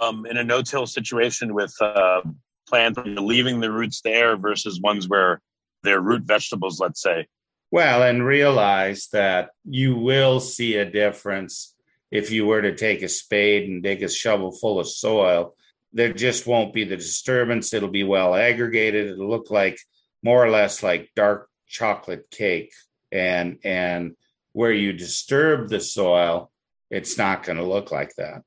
[0.00, 2.22] um, in a no till situation with uh,
[2.68, 5.40] plants leaving the roots there versus ones where
[5.82, 7.26] they're root vegetables, let's say?
[7.70, 11.74] Well, and realize that you will see a difference
[12.10, 15.54] if you were to take a spade and dig a shovel full of soil
[15.92, 17.72] there just won't be the disturbance.
[17.72, 19.08] It'll be well aggregated.
[19.08, 19.78] It'll look like
[20.22, 22.72] more or less like dark chocolate cake.
[23.10, 24.14] And and
[24.52, 26.50] where you disturb the soil,
[26.90, 28.42] it's not going to look like that.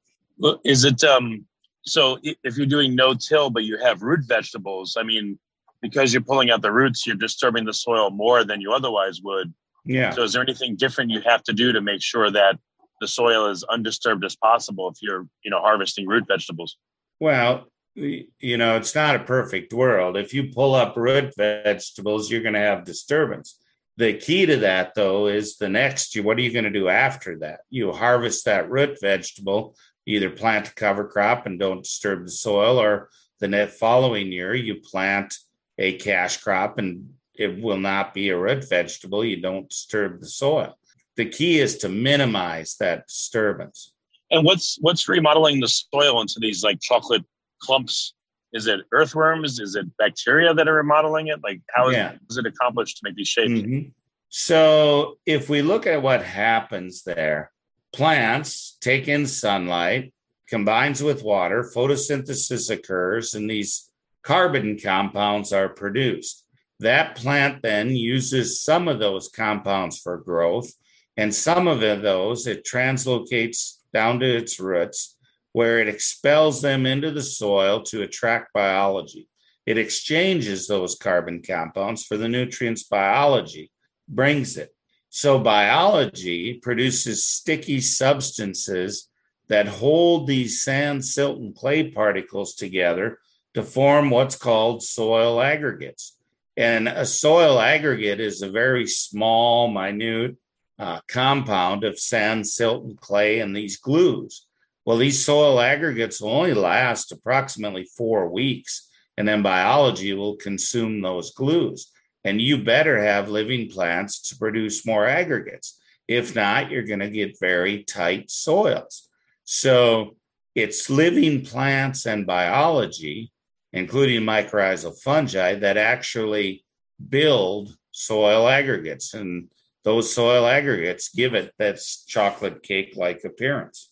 [0.63, 1.45] Is it um
[1.83, 5.39] so if you're doing no till but you have root vegetables, I mean,
[5.81, 9.53] because you're pulling out the roots, you're disturbing the soil more than you otherwise would.
[9.83, 10.11] Yeah.
[10.11, 12.59] So is there anything different you have to do to make sure that
[12.99, 16.77] the soil is undisturbed as possible if you're, you know, harvesting root vegetables?
[17.19, 17.65] Well,
[17.95, 20.17] you know, it's not a perfect world.
[20.17, 23.57] If you pull up root vegetables, you're going to have disturbance.
[23.97, 26.23] The key to that, though, is the next year.
[26.23, 27.61] What are you going to do after that?
[27.69, 32.79] You harvest that root vegetable, either plant a cover crop and don't disturb the soil,
[32.79, 33.09] or
[33.39, 35.35] the net following year you plant
[35.77, 39.25] a cash crop and it will not be a root vegetable.
[39.25, 40.77] You don't disturb the soil.
[41.15, 43.93] The key is to minimize that disturbance.
[44.29, 47.25] And what's what's remodeling the soil into these like chocolate
[47.61, 48.13] clumps?
[48.53, 49.59] Is it earthworms?
[49.59, 51.39] Is it bacteria that are remodeling it?
[51.43, 52.13] Like how is, yeah.
[52.29, 53.51] is it accomplished to make these shapes?
[53.51, 53.89] Mm-hmm.
[54.29, 57.50] So if we look at what happens there,
[57.93, 60.13] plants take in sunlight,
[60.47, 63.89] combines with water, photosynthesis occurs, and these
[64.23, 66.45] carbon compounds are produced.
[66.79, 70.71] That plant then uses some of those compounds for growth,
[71.17, 75.17] and some of those it translocates down to its roots,
[75.53, 79.27] where it expels them into the soil to attract biology.
[79.65, 83.71] It exchanges those carbon compounds for the nutrients biology
[84.07, 84.73] brings it.
[85.13, 89.09] So, biology produces sticky substances
[89.49, 93.19] that hold these sand, silt, and clay particles together
[93.53, 96.17] to form what's called soil aggregates.
[96.55, 100.37] And a soil aggregate is a very small, minute
[100.79, 104.47] uh, compound of sand, silt, and clay, and these glues.
[104.85, 111.01] Well, these soil aggregates will only last approximately four weeks, and then biology will consume
[111.01, 111.91] those glues.
[112.23, 115.79] And you better have living plants to produce more aggregates.
[116.07, 119.09] If not, you're going to get very tight soils.
[119.43, 120.17] So
[120.55, 123.31] it's living plants and biology,
[123.73, 126.63] including mycorrhizal fungi, that actually
[127.09, 129.13] build soil aggregates.
[129.13, 129.49] And
[129.83, 133.91] those soil aggregates give it that chocolate cake like appearance.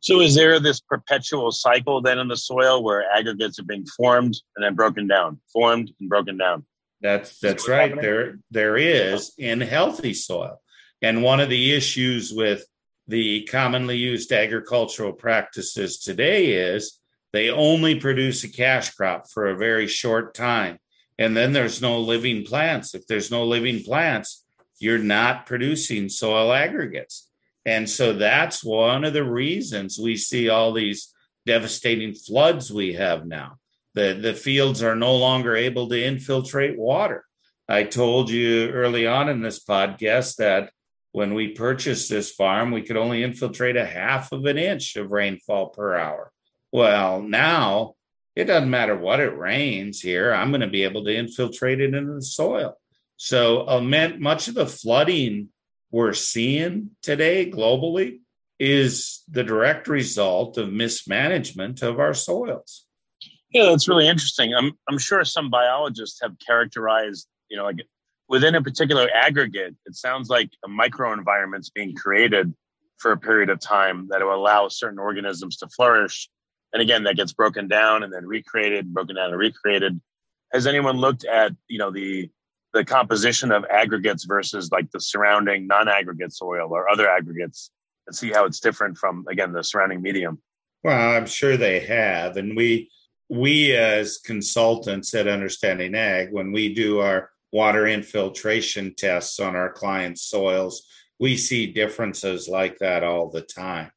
[0.00, 4.36] So, is there this perpetual cycle then in the soil where aggregates are being formed
[4.54, 6.64] and then broken down, formed and broken down?
[7.00, 7.90] That's that's right.
[7.90, 8.02] Happening?
[8.02, 10.60] There there is in healthy soil,
[11.02, 12.64] and one of the issues with
[13.08, 16.98] the commonly used agricultural practices today is
[17.36, 20.78] They only produce a cash crop for a very short time.
[21.18, 22.94] And then there's no living plants.
[22.94, 24.46] If there's no living plants,
[24.78, 27.28] you're not producing soil aggregates.
[27.66, 31.12] And so that's one of the reasons we see all these
[31.44, 33.58] devastating floods we have now.
[33.96, 37.24] The, the fields are no longer able to infiltrate water.
[37.66, 40.70] I told you early on in this podcast that
[41.12, 45.12] when we purchased this farm, we could only infiltrate a half of an inch of
[45.12, 46.30] rainfall per hour.
[46.70, 47.94] Well, now
[48.36, 51.94] it doesn't matter what it rains here, I'm going to be able to infiltrate it
[51.94, 52.76] into the soil.
[53.16, 55.48] So, uh, much of the flooding
[55.90, 58.20] we're seeing today globally
[58.58, 62.85] is the direct result of mismanagement of our soils.
[63.56, 64.54] Yeah, that's really interesting.
[64.54, 67.78] I'm I'm sure some biologists have characterized, you know, like
[68.28, 72.52] within a particular aggregate, it sounds like a microenvironment's being created
[72.98, 76.28] for a period of time that will allow certain organisms to flourish.
[76.74, 79.98] And again, that gets broken down and then recreated, broken down and recreated.
[80.52, 82.30] Has anyone looked at, you know, the
[82.74, 87.70] the composition of aggregates versus like the surrounding non-aggregate soil or other aggregates
[88.06, 90.42] and see how it's different from again the surrounding medium?
[90.84, 92.36] Well, I'm sure they have.
[92.36, 92.90] And we
[93.28, 99.72] we as consultants at Understanding Ag, when we do our water infiltration tests on our
[99.72, 100.86] clients' soils,
[101.18, 103.90] we see differences like that all the time.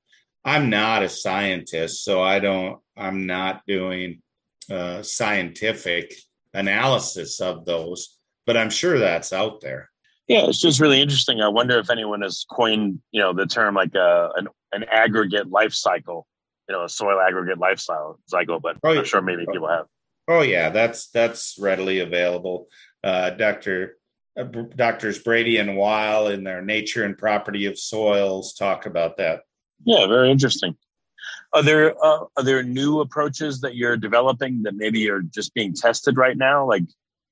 [0.45, 4.21] I'm not a scientist, so I don't, I'm not doing
[4.71, 6.13] uh, scientific
[6.53, 9.89] analysis of those, but I'm sure that's out there.
[10.27, 11.41] Yeah, it's just really interesting.
[11.41, 14.83] I wonder if anyone has coined, you know, the term like a, uh, an, an
[14.85, 16.27] aggregate life cycle,
[16.69, 19.87] you know, a soil aggregate lifestyle cycle, but oh, I'm sure maybe people have.
[20.27, 22.67] Oh yeah, that's that's readily available
[23.03, 23.97] uh, Dr.
[24.37, 24.43] Uh,
[24.75, 29.41] doctors Brady and Weil in their Nature and Property of Soils talk about that.
[29.83, 30.77] Yeah, very interesting.
[31.53, 35.73] Are there uh, are there new approaches that you're developing that maybe are just being
[35.73, 36.67] tested right now?
[36.67, 36.83] Like,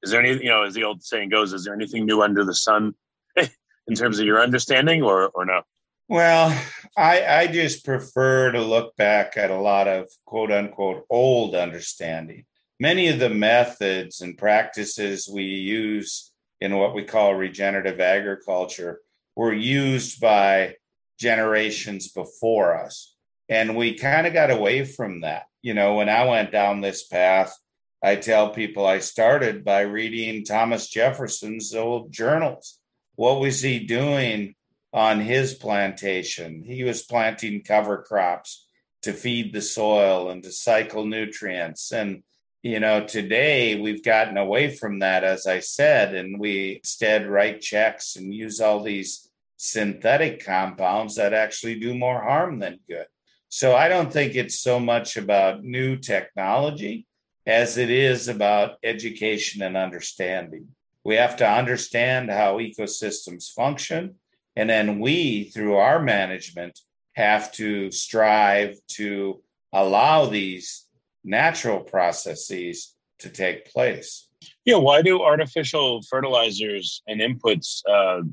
[0.02, 2.44] is there any you know, as the old saying goes, is there anything new under
[2.44, 2.96] the sun
[3.36, 5.62] in terms of your understanding, or or no?
[6.10, 6.58] Well,
[6.98, 12.46] I I just prefer to look back at a lot of quote unquote old understanding
[12.80, 16.32] many of the methods and practices we use
[16.62, 19.02] in what we call regenerative agriculture
[19.36, 20.76] were used by
[21.20, 23.16] generations before us.
[23.50, 25.46] And we kind of got away from that.
[25.62, 27.56] You know, when I went down this path,
[28.04, 32.80] I tell people I started by reading Thomas Jefferson's old journals.
[33.16, 34.56] What was he doing
[34.98, 36.64] on his plantation?
[36.64, 38.68] He was planting cover crops
[39.04, 41.92] to feed the soil and to cycle nutrients.
[41.92, 42.24] And
[42.64, 47.62] you know, today we've gotten away from that, as I said, and we instead write
[47.62, 53.06] checks and use all these synthetic compounds that actually do more harm than good.
[53.50, 57.08] So I don't think it's so much about new technology
[57.46, 60.68] as it is about education and understanding.
[61.06, 64.16] We have to understand how ecosystems function.
[64.58, 66.80] And then we, through our management,
[67.14, 70.88] have to strive to allow these
[71.24, 74.28] natural processes to take place.
[74.66, 78.24] Yeah, why do artificial fertilizers and inputs, uh,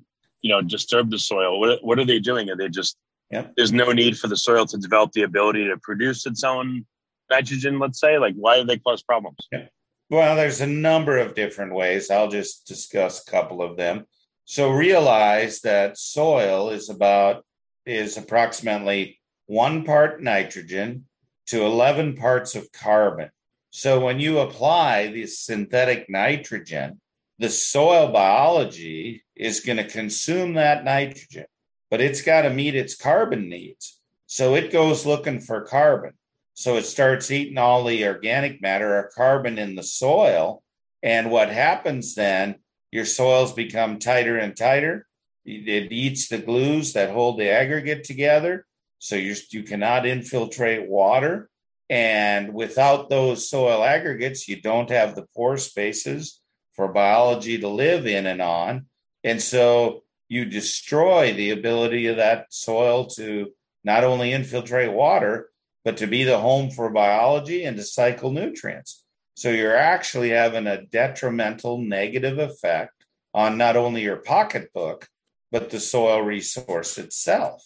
[0.40, 1.60] you know, disturb the soil?
[1.60, 2.48] What, what are they doing?
[2.48, 2.96] Are they just
[3.30, 3.52] yep.
[3.56, 6.86] there's no need for the soil to develop the ability to produce its own
[7.30, 7.78] nitrogen?
[7.78, 9.36] Let's say, like, why do they cause problems?
[9.52, 9.66] Yeah.
[10.08, 12.10] Well, there's a number of different ways.
[12.10, 14.06] I'll just discuss a couple of them.
[14.44, 17.44] So realize that soil is about
[17.86, 21.06] is approximately one part nitrogen
[21.46, 23.30] to 11 parts of carbon.
[23.70, 27.00] So when you apply this synthetic nitrogen,
[27.38, 31.46] the soil biology is going to consume that nitrogen,
[31.90, 33.98] but it's got to meet its carbon needs.
[34.26, 36.12] So it goes looking for carbon.
[36.54, 40.62] So it starts eating all the organic matter or carbon in the soil.
[41.02, 42.56] And what happens then,
[42.94, 45.04] your soils become tighter and tighter.
[45.44, 48.66] It eats the glues that hold the aggregate together.
[49.00, 51.50] So you you cannot infiltrate water.
[51.90, 56.40] And without those soil aggregates, you don't have the pore spaces
[56.74, 58.86] for biology to live in and on.
[59.24, 65.50] And so you destroy the ability of that soil to not only infiltrate water,
[65.84, 69.03] but to be the home for biology and to cycle nutrients.
[69.34, 75.08] So you're actually having a detrimental negative effect on not only your pocketbook,
[75.50, 77.64] but the soil resource itself.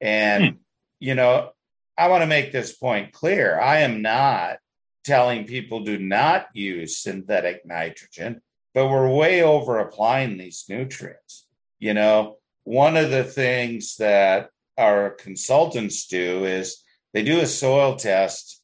[0.00, 0.56] And hmm
[1.00, 1.50] you know,
[1.98, 3.60] I want to make this point clear.
[3.60, 4.56] I am not
[5.04, 8.40] telling people do not use synthetic nitrogen,
[8.72, 11.46] but we're way over applying these nutrients.
[11.78, 14.48] You know, one of the things that
[14.78, 16.82] our consultants do is
[17.12, 18.62] they do a soil test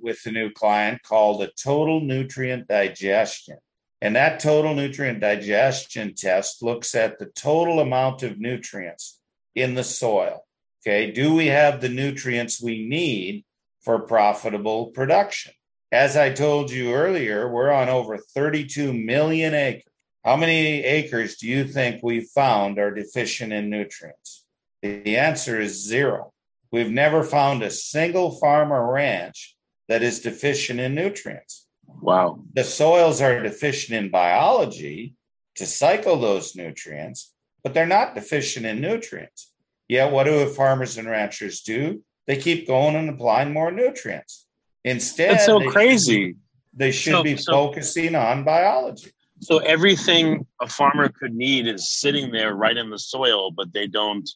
[0.00, 3.58] with a new client called a total nutrient digestion.
[4.00, 9.20] And that total nutrient digestion test looks at the total amount of nutrients
[9.54, 10.44] in the soil.
[10.86, 11.10] Okay.
[11.10, 13.44] Do we have the nutrients we need
[13.80, 15.52] for profitable production?
[15.90, 19.82] As I told you earlier, we're on over 32 million acres.
[20.24, 24.44] How many acres do you think we found are deficient in nutrients?
[24.82, 26.32] The answer is zero.
[26.70, 29.55] We've never found a single farm or ranch
[29.88, 31.66] that is deficient in nutrients.
[32.00, 32.40] Wow.
[32.54, 35.14] The soils are deficient in biology
[35.56, 37.32] to cycle those nutrients,
[37.62, 39.52] but they're not deficient in nutrients.
[39.88, 42.02] Yet, what do farmers and ranchers do?
[42.26, 44.46] They keep going and applying more nutrients.
[44.84, 46.36] Instead, That's so they, crazy.
[46.74, 49.12] They should So- be so- focusing on biology.
[49.40, 53.86] So everything a farmer could need is sitting there right in the soil, but they
[53.86, 54.26] don't.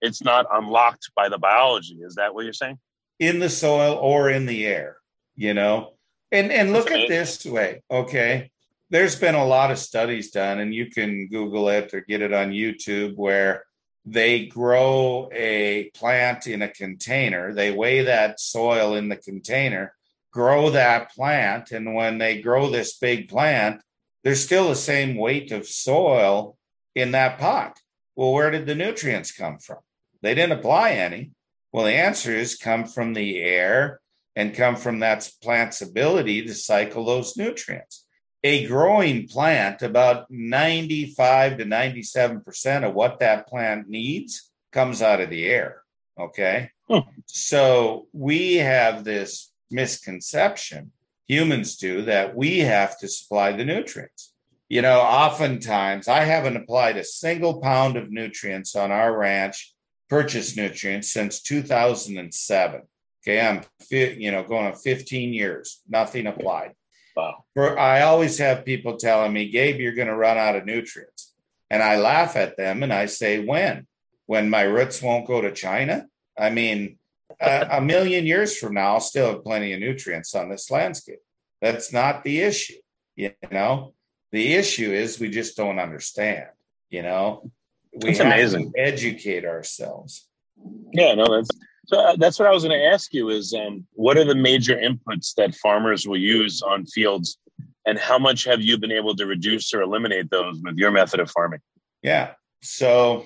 [0.00, 1.94] It's not unlocked by the biology.
[2.02, 2.78] Is that what you're saying?
[3.18, 4.98] In the soil or in the air
[5.38, 5.94] you know?
[6.30, 8.50] And and look at this way okay?
[8.90, 12.32] There's been a lot of studies done and you can google it or get it
[12.32, 13.64] on youtube where
[14.04, 19.94] they grow a plant in a container they weigh that soil in the container
[20.30, 23.82] grow that plant and when they grow this big plant
[24.24, 26.56] there's still the same weight of soil
[26.94, 27.78] in that pot.
[28.16, 29.78] Well where did the nutrients come from?
[30.22, 31.32] They didn't apply any
[31.72, 34.00] well, the answers come from the air
[34.34, 38.06] and come from that plant's ability to cycle those nutrients.
[38.44, 45.28] A growing plant, about 95 to 97% of what that plant needs comes out of
[45.28, 45.82] the air.
[46.18, 46.70] Okay.
[46.88, 47.00] Hmm.
[47.26, 50.92] So we have this misconception,
[51.26, 54.32] humans do, that we have to supply the nutrients.
[54.68, 59.74] You know, oftentimes I haven't applied a single pound of nutrients on our ranch
[60.08, 62.82] purchase nutrients since 2007.
[63.22, 66.74] Okay, I'm fi- you know going on 15 years, nothing applied.
[67.16, 67.44] Wow.
[67.54, 71.34] For I always have people telling me, Gabe, you're going to run out of nutrients,
[71.70, 73.86] and I laugh at them and I say, when?
[74.26, 76.06] When my roots won't go to China?
[76.38, 76.98] I mean,
[77.40, 81.20] a, a million years from now, I'll still have plenty of nutrients on this landscape.
[81.60, 82.78] That's not the issue.
[83.16, 83.94] You know,
[84.30, 86.48] the issue is we just don't understand.
[86.90, 87.50] You know,
[87.92, 88.72] we That's have amazing.
[88.72, 90.28] to educate ourselves.
[90.92, 91.48] Yeah, no, that's
[91.86, 92.00] so.
[92.00, 93.28] Uh, that's what I was going to ask you.
[93.30, 97.38] Is um, what are the major inputs that farmers will use on fields,
[97.86, 101.20] and how much have you been able to reduce or eliminate those with your method
[101.20, 101.60] of farming?
[102.02, 102.32] Yeah.
[102.62, 103.24] So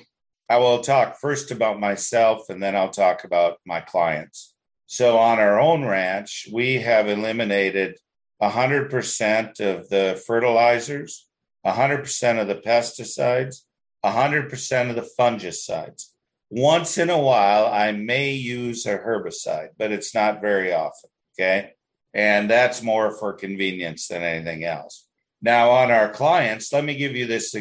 [0.48, 4.54] I will talk first about myself and then I'll talk about my clients.
[4.86, 7.96] So on our own ranch, we have eliminated
[8.42, 11.26] 100% of the fertilizers,
[11.64, 13.62] 100% of the pesticides,
[14.04, 16.08] 100% of the fungicides.
[16.50, 21.10] Once in a while, I may use a herbicide, but it's not very often.
[21.34, 21.72] Okay.
[22.12, 25.06] And that's more for convenience than anything else.
[25.40, 27.54] Now, on our clients, let me give you this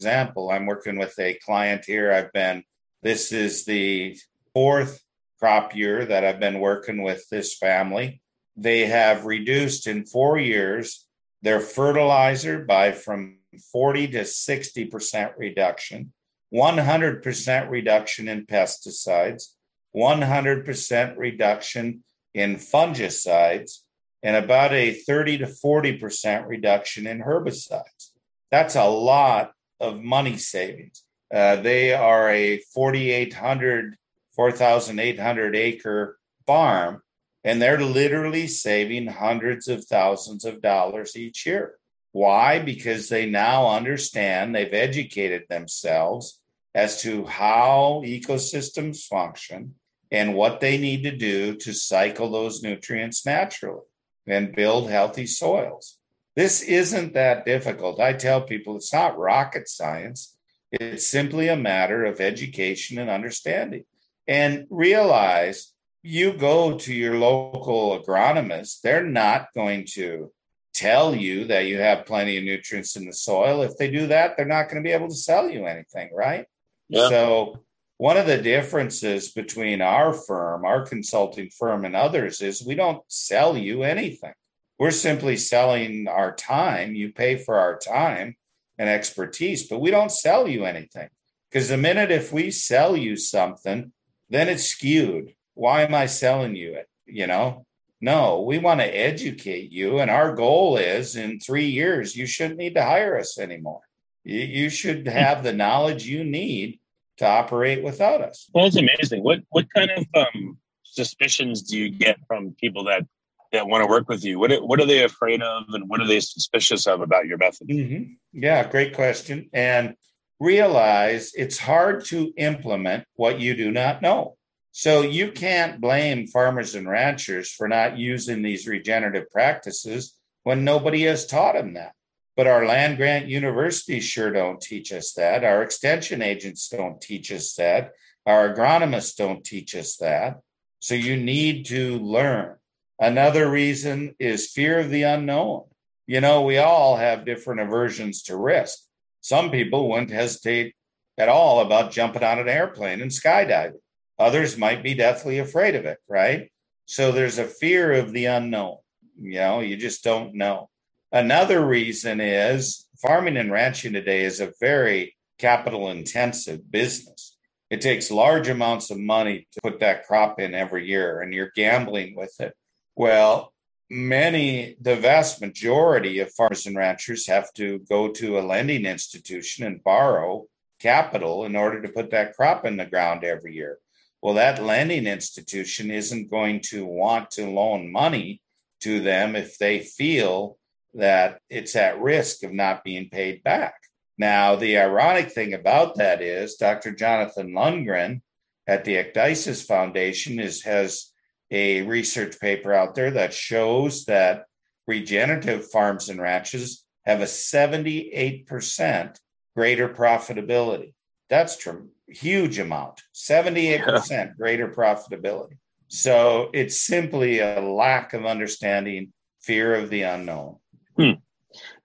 [0.00, 0.50] example.
[0.50, 2.12] I'm working with a client here.
[2.12, 2.64] I've been,
[3.02, 4.16] this is the
[4.54, 5.02] fourth
[5.38, 8.22] crop year that I've been working with this family.
[8.56, 11.06] They have reduced in four years
[11.42, 16.12] their fertilizer by from 40 to 60% reduction,
[16.52, 19.54] 100% reduction in pesticides,
[19.94, 23.78] 100% reduction in fungicides,
[24.22, 28.10] and about a 30 to 40% reduction in herbicides.
[28.50, 31.04] That's a lot of money savings.
[31.32, 33.96] Uh, they are a 4,800,
[34.34, 37.02] 4,800 acre farm,
[37.44, 41.76] and they're literally saving hundreds of thousands of dollars each year.
[42.12, 42.58] Why?
[42.58, 46.40] Because they now understand, they've educated themselves
[46.74, 49.74] as to how ecosystems function
[50.10, 53.82] and what they need to do to cycle those nutrients naturally
[54.26, 55.98] and build healthy soils.
[56.36, 58.00] This isn't that difficult.
[58.00, 60.36] I tell people it's not rocket science.
[60.72, 63.84] It's simply a matter of education and understanding.
[64.26, 70.32] And realize you go to your local agronomist, they're not going to
[70.80, 73.62] tell you that you have plenty of nutrients in the soil.
[73.62, 76.46] If they do that, they're not going to be able to sell you anything, right?
[76.88, 77.08] Yeah.
[77.08, 77.64] So,
[77.98, 83.02] one of the differences between our firm, our consulting firm, and others is we don't
[83.08, 84.32] sell you anything.
[84.78, 86.94] We're simply selling our time.
[86.94, 88.36] You pay for our time
[88.78, 91.10] and expertise, but we don't sell you anything.
[91.50, 93.92] Because the minute if we sell you something,
[94.30, 95.34] then it's skewed.
[95.52, 96.88] Why am I selling you it?
[97.04, 97.66] You know,
[98.00, 99.98] no, we want to educate you.
[99.98, 103.82] And our goal is in three years, you shouldn't need to hire us anymore.
[104.24, 106.80] You, you should have the knowledge you need
[107.18, 108.48] to operate without us.
[108.54, 109.22] Well, it's amazing.
[109.22, 113.06] What what kind of um, suspicions do you get from people that
[113.52, 114.38] that want to work with you?
[114.38, 117.68] What what are they afraid of, and what are they suspicious of about your method?
[117.68, 118.12] Mm-hmm.
[118.32, 119.50] Yeah, great question.
[119.52, 119.94] And
[120.38, 124.36] realize it's hard to implement what you do not know.
[124.72, 131.02] So you can't blame farmers and ranchers for not using these regenerative practices when nobody
[131.02, 131.92] has taught them that.
[132.36, 135.44] But our land grant universities sure don't teach us that.
[135.44, 137.92] Our extension agents don't teach us that.
[138.24, 140.40] Our agronomists don't teach us that.
[140.78, 142.56] So you need to learn.
[142.98, 145.64] Another reason is fear of the unknown.
[146.06, 148.78] You know, we all have different aversions to risk.
[149.20, 150.74] Some people wouldn't hesitate
[151.18, 153.80] at all about jumping on an airplane and skydiving.
[154.20, 156.52] Others might be deathly afraid of it, right?
[156.84, 158.76] So there's a fear of the unknown.
[159.18, 160.68] You know, you just don't know.
[161.10, 167.38] Another reason is farming and ranching today is a very capital intensive business.
[167.70, 171.52] It takes large amounts of money to put that crop in every year, and you're
[171.56, 172.54] gambling with it.
[172.96, 173.54] Well,
[173.88, 179.64] many, the vast majority of farmers and ranchers have to go to a lending institution
[179.64, 180.44] and borrow
[180.78, 183.78] capital in order to put that crop in the ground every year.
[184.22, 188.42] Well, that lending institution isn't going to want to loan money
[188.80, 190.58] to them if they feel
[190.94, 193.74] that it's at risk of not being paid back.
[194.18, 196.92] Now, the ironic thing about that is Dr.
[196.92, 198.20] Jonathan Lundgren
[198.66, 201.12] at the Ecdysis Foundation is, has
[201.50, 204.44] a research paper out there that shows that
[204.86, 209.16] regenerative farms and ranches have a 78%
[209.56, 210.92] greater profitability.
[211.28, 215.56] That's a huge amount, 78% greater profitability.
[215.88, 220.56] So it's simply a lack of understanding, fear of the unknown.
[220.96, 221.18] Hmm.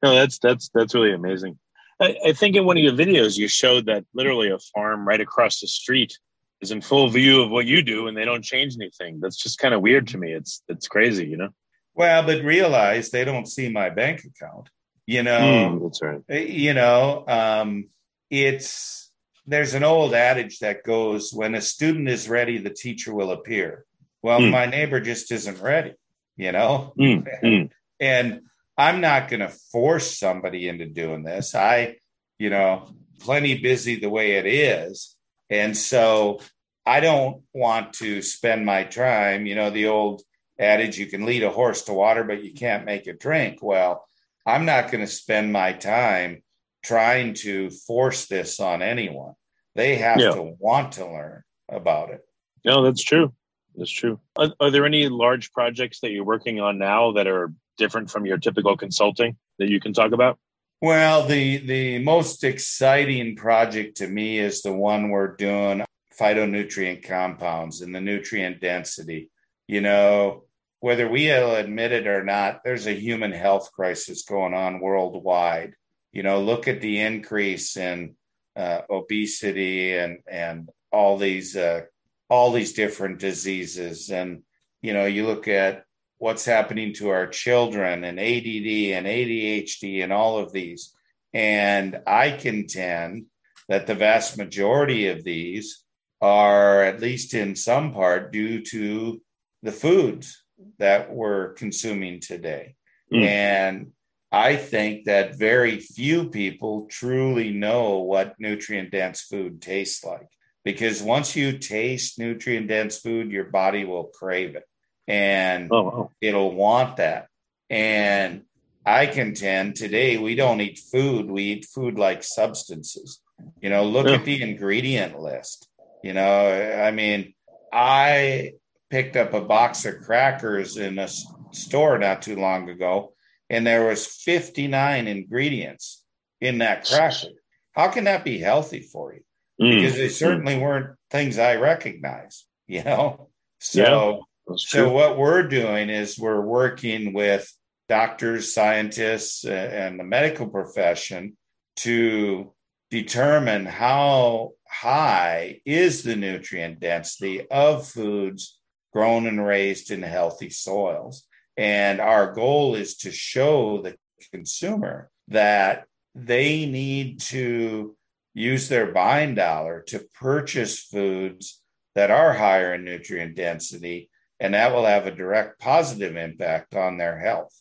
[0.03, 1.57] No, that's that's that's really amazing.
[1.99, 5.21] I, I, think in one of your videos you showed that literally a farm right
[5.21, 6.19] across the street
[6.61, 9.19] is in full view of what you do and they don't change anything.
[9.21, 10.33] That's just kind of weird to me.
[10.33, 11.49] It's it's crazy, you know.
[11.95, 14.69] Well, but realize they don't see my bank account.
[15.07, 16.21] You know, mm, that's right.
[16.29, 17.89] Eh, you know, um,
[18.29, 19.04] it's
[19.47, 23.85] there's an old adage that goes, "When a student is ready, the teacher will appear."
[24.21, 24.51] Well, mm.
[24.51, 25.93] my neighbor just isn't ready.
[26.37, 27.69] You know, mm,
[27.99, 28.41] and
[28.77, 31.55] I'm not going to force somebody into doing this.
[31.55, 31.97] I,
[32.37, 32.89] you know,
[33.19, 35.15] plenty busy the way it is.
[35.49, 36.41] And so
[36.85, 40.21] I don't want to spend my time, you know, the old
[40.59, 43.59] adage, you can lead a horse to water, but you can't make it drink.
[43.61, 44.05] Well,
[44.45, 46.43] I'm not going to spend my time
[46.85, 49.33] trying to force this on anyone.
[49.73, 50.31] They have yeah.
[50.31, 52.21] to want to learn about it.
[52.63, 53.33] No, that's true.
[53.75, 54.19] That's true.
[54.37, 58.25] Are, are, there any large projects that you're working on now that are different from
[58.25, 60.37] your typical consulting that you can talk about?
[60.81, 65.83] Well, the the most exciting project to me is the one we're doing
[66.19, 69.31] phytonutrient compounds and the nutrient density.
[69.67, 70.43] You know,
[70.79, 75.73] whether we admit it or not, there's a human health crisis going on worldwide.
[76.15, 78.15] You know, look at the increase in
[78.55, 81.81] uh, obesity and and all these uh,
[82.29, 84.41] all these different diseases, and
[84.81, 85.83] you know, you look at
[86.17, 90.95] what's happening to our children and ADD and ADHD and all of these.
[91.33, 93.25] And I contend
[93.67, 95.83] that the vast majority of these
[96.21, 99.21] are, at least in some part, due to
[99.63, 100.43] the foods
[100.79, 102.75] that we're consuming today.
[103.11, 103.25] Mm.
[103.25, 103.91] And
[104.35, 110.27] I think that very few people truly know what nutrient dense food tastes like.
[110.65, 114.65] Because once you taste nutrient dense food, your body will crave it
[115.07, 116.11] and oh, wow.
[116.19, 117.29] it'll want that.
[117.69, 118.41] And
[118.85, 123.21] I contend today we don't eat food, we eat food like substances.
[123.61, 124.15] You know, look yeah.
[124.15, 125.69] at the ingredient list.
[126.03, 127.35] You know, I mean,
[127.71, 128.55] I
[128.89, 131.07] picked up a box of crackers in a
[131.51, 133.14] store not too long ago,
[133.49, 136.03] and there was 59 ingredients
[136.41, 137.29] in that cracker.
[137.73, 139.21] How can that be healthy for you?
[139.61, 139.75] Mm.
[139.75, 143.29] Because they certainly weren't things I recognize, you know?
[143.59, 144.25] So
[144.57, 147.51] so what we're doing is we're working with
[147.89, 151.35] doctors, scientists, and the medical profession
[151.77, 152.53] to
[152.91, 158.59] determine how high is the nutrient density of foods
[158.93, 161.25] grown and raised in healthy soils.
[161.57, 163.95] And our goal is to show the
[164.31, 167.95] consumer that they need to
[168.33, 171.61] use their buying dollar to purchase foods
[171.95, 176.97] that are higher in nutrient density and that will have a direct positive impact on
[176.97, 177.53] their health.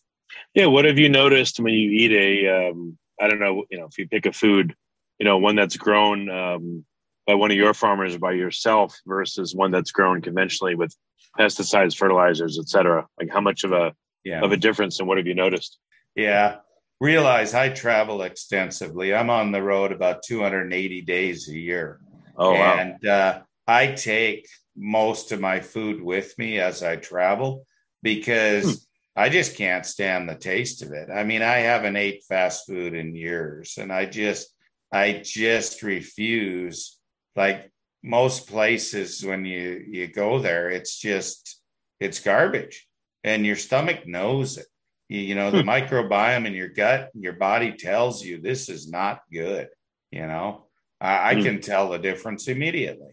[0.55, 2.69] Yeah, what have you noticed when you eat a?
[2.71, 4.75] Um, I don't know, you know, if you pick a food,
[5.19, 6.85] you know, one that's grown, um,
[7.27, 10.95] by one of your farmers by yourself versus one that's grown conventionally with
[11.39, 13.07] pesticides, fertilizers, et cetera?
[13.19, 13.93] Like how much of a
[14.25, 14.41] Yeah.
[14.43, 15.79] of a difference and what have you noticed?
[16.15, 16.57] Yeah.
[17.01, 19.15] Realize I travel extensively.
[19.15, 22.01] I'm on the road about 280 days a year.
[22.37, 22.77] Oh wow.
[22.79, 27.67] and uh, I take most of my food with me as I travel
[28.03, 28.73] because Hmm.
[29.17, 31.09] I just can't stand the taste of it.
[31.09, 34.49] I mean, I haven't ate fast food in years, and I just,
[34.91, 36.99] I just refuse.
[37.37, 37.71] Like
[38.03, 41.61] most places, when you you go there, it's just,
[42.01, 42.87] it's garbage,
[43.25, 44.67] and your stomach knows it.
[45.09, 45.69] You, you know, the Hmm.
[45.69, 49.69] microbiome in your gut, your body tells you this is not good.
[50.11, 50.67] You know,
[51.01, 51.43] I, I Hmm.
[51.43, 53.13] can tell the difference immediately.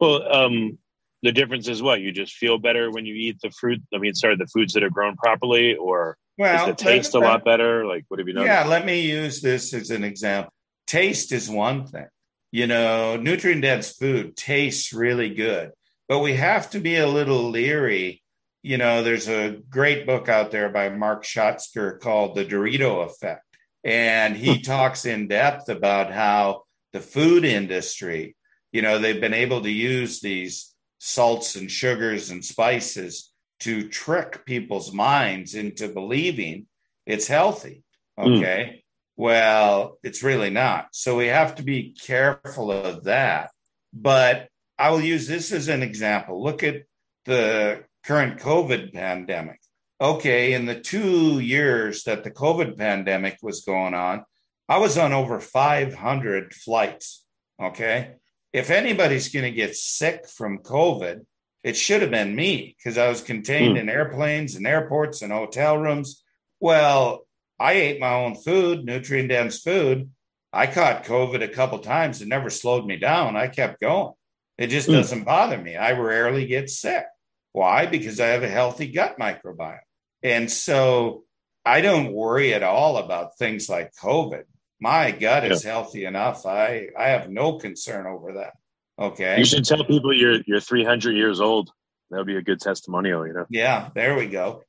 [0.00, 0.78] Well, um,
[1.22, 3.80] the difference is what you just feel better when you eat the fruit.
[3.94, 7.18] I mean, sorry, the foods that are grown properly, or Well, does the taste a
[7.20, 7.86] lot better?
[7.86, 8.52] Like, what have you noticed?
[8.52, 10.52] Yeah, let me use this as an example.
[10.86, 12.06] Taste is one thing.
[12.50, 15.72] You know, nutrient dense food tastes really good,
[16.08, 18.22] but we have to be a little leery.
[18.62, 23.44] You know, there's a great book out there by Mark Schatzker called The Dorito Effect.
[23.84, 28.36] And he talks in depth about how the food industry,
[28.72, 34.44] you know, they've been able to use these salts and sugars and spices to trick
[34.44, 36.66] people's minds into believing
[37.06, 37.82] it's healthy.
[38.18, 38.80] Mm.
[39.18, 40.90] Well, it's really not.
[40.92, 43.50] So we have to be careful of that.
[43.92, 44.48] But
[44.78, 46.40] I will use this as an example.
[46.40, 46.84] Look at
[47.24, 49.58] the current COVID pandemic.
[50.00, 50.52] Okay.
[50.52, 54.24] In the two years that the COVID pandemic was going on,
[54.68, 57.24] I was on over 500 flights.
[57.60, 58.12] Okay.
[58.52, 61.26] If anybody's going to get sick from COVID,
[61.64, 63.78] it should have been me because I was contained Hmm.
[63.78, 66.22] in airplanes and airports and hotel rooms.
[66.60, 67.26] Well,
[67.58, 70.10] I ate my own food, nutrient dense food.
[70.52, 72.22] I caught COVID a couple times.
[72.22, 73.36] It never slowed me down.
[73.36, 74.14] I kept going.
[74.56, 74.94] It just Hmm.
[74.94, 75.76] doesn't bother me.
[75.76, 77.04] I rarely get sick.
[77.52, 77.86] Why?
[77.86, 79.80] Because I have a healthy gut microbiome.
[80.22, 81.24] And so
[81.64, 84.44] I don't worry at all about things like COVID.
[84.80, 86.46] My gut is healthy enough.
[86.46, 88.52] I, I have no concern over that.
[88.98, 89.38] Okay.
[89.38, 91.70] You should tell people you're you're 300 years old.
[92.10, 93.46] That would be a good testimonial, you know.
[93.50, 94.64] Yeah, there we go.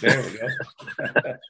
[0.00, 1.34] There we go.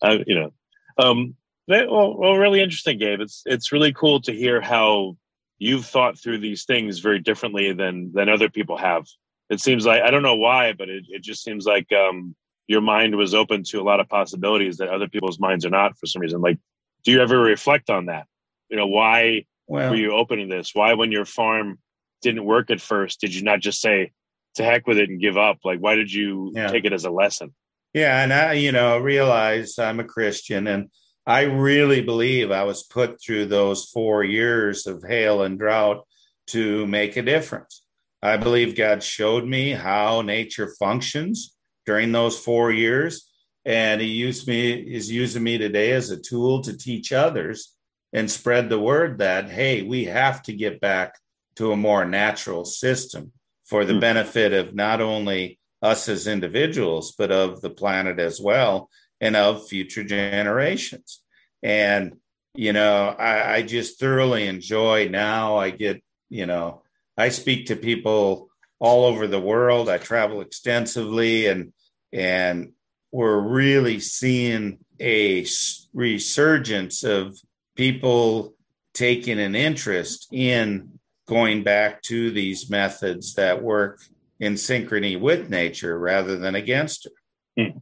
[0.00, 0.52] Uh, you know,
[0.96, 1.34] um,
[1.66, 3.20] well, well, really interesting, Gabe.
[3.20, 5.16] It's it's really cool to hear how
[5.58, 9.06] you've thought through these things very differently than than other people have.
[9.50, 12.36] It seems like I don't know why, but it, it just seems like um,
[12.68, 15.98] your mind was open to a lot of possibilities that other people's minds are not
[15.98, 16.40] for some reason.
[16.40, 16.58] Like,
[17.04, 18.26] do you ever reflect on that?
[18.68, 20.74] You know, why well, were you open to this?
[20.74, 21.78] Why, when your farm
[22.22, 24.12] didn't work at first, did you not just say,
[24.58, 25.58] to heck with it and give up?
[25.64, 26.70] Like, why did you Yeah.
[26.70, 27.54] take it as a lesson?
[27.94, 30.90] Yeah, and I, you know, realize I'm a Christian, and
[31.26, 36.06] I really believe I was put through those four years of hail and drought
[36.48, 37.82] to make a difference.
[38.22, 41.56] I believe God showed me how nature functions
[41.86, 43.30] during those four years,
[43.64, 47.74] and He used me is using me today as a tool to teach others
[48.12, 51.14] and spread the word that hey, we have to get back
[51.56, 53.32] to a more natural system
[53.68, 54.00] for the Hmm.
[54.00, 58.90] benefit of not only us as individuals, but of the planet as well
[59.20, 61.22] and of future generations.
[61.62, 62.16] And,
[62.54, 65.56] you know, I, I just thoroughly enjoy now.
[65.56, 66.82] I get, you know,
[67.16, 68.48] I speak to people
[68.80, 69.88] all over the world.
[69.88, 71.72] I travel extensively and,
[72.12, 72.72] and
[73.12, 75.46] we're really seeing a
[75.92, 77.38] resurgence of
[77.76, 78.54] people
[78.94, 80.97] taking an interest in
[81.28, 84.00] going back to these methods that work
[84.40, 87.62] in synchrony with nature rather than against her.
[87.62, 87.78] Hmm.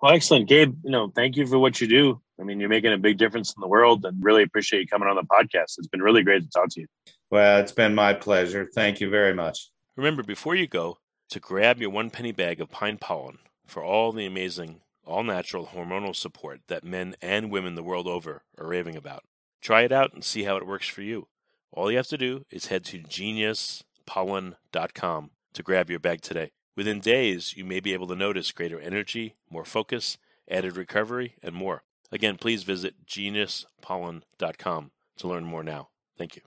[0.00, 0.74] Well, excellent, Gabe.
[0.82, 2.20] You know, thank you for what you do.
[2.40, 5.08] I mean, you're making a big difference in the world, and really appreciate you coming
[5.08, 5.78] on the podcast.
[5.78, 6.86] It's been really great to talk to you.
[7.30, 8.68] Well, it's been my pleasure.
[8.74, 9.70] Thank you very much.
[9.96, 10.98] Remember, before you go,
[11.30, 15.70] to grab your one penny bag of pine pollen for all the amazing, all natural
[15.72, 19.24] hormonal support that men and women the world over are raving about.
[19.60, 21.28] Try it out and see how it works for you.
[21.72, 26.50] All you have to do is head to geniuspollen.com to grab your bag today.
[26.76, 30.18] Within days, you may be able to notice greater energy, more focus,
[30.50, 31.82] added recovery, and more.
[32.10, 35.88] Again, please visit geniuspollen.com to learn more now.
[36.18, 36.42] Thank you.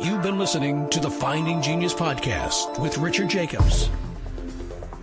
[0.00, 3.90] You've been listening to the Finding Genius podcast with Richard Jacobs.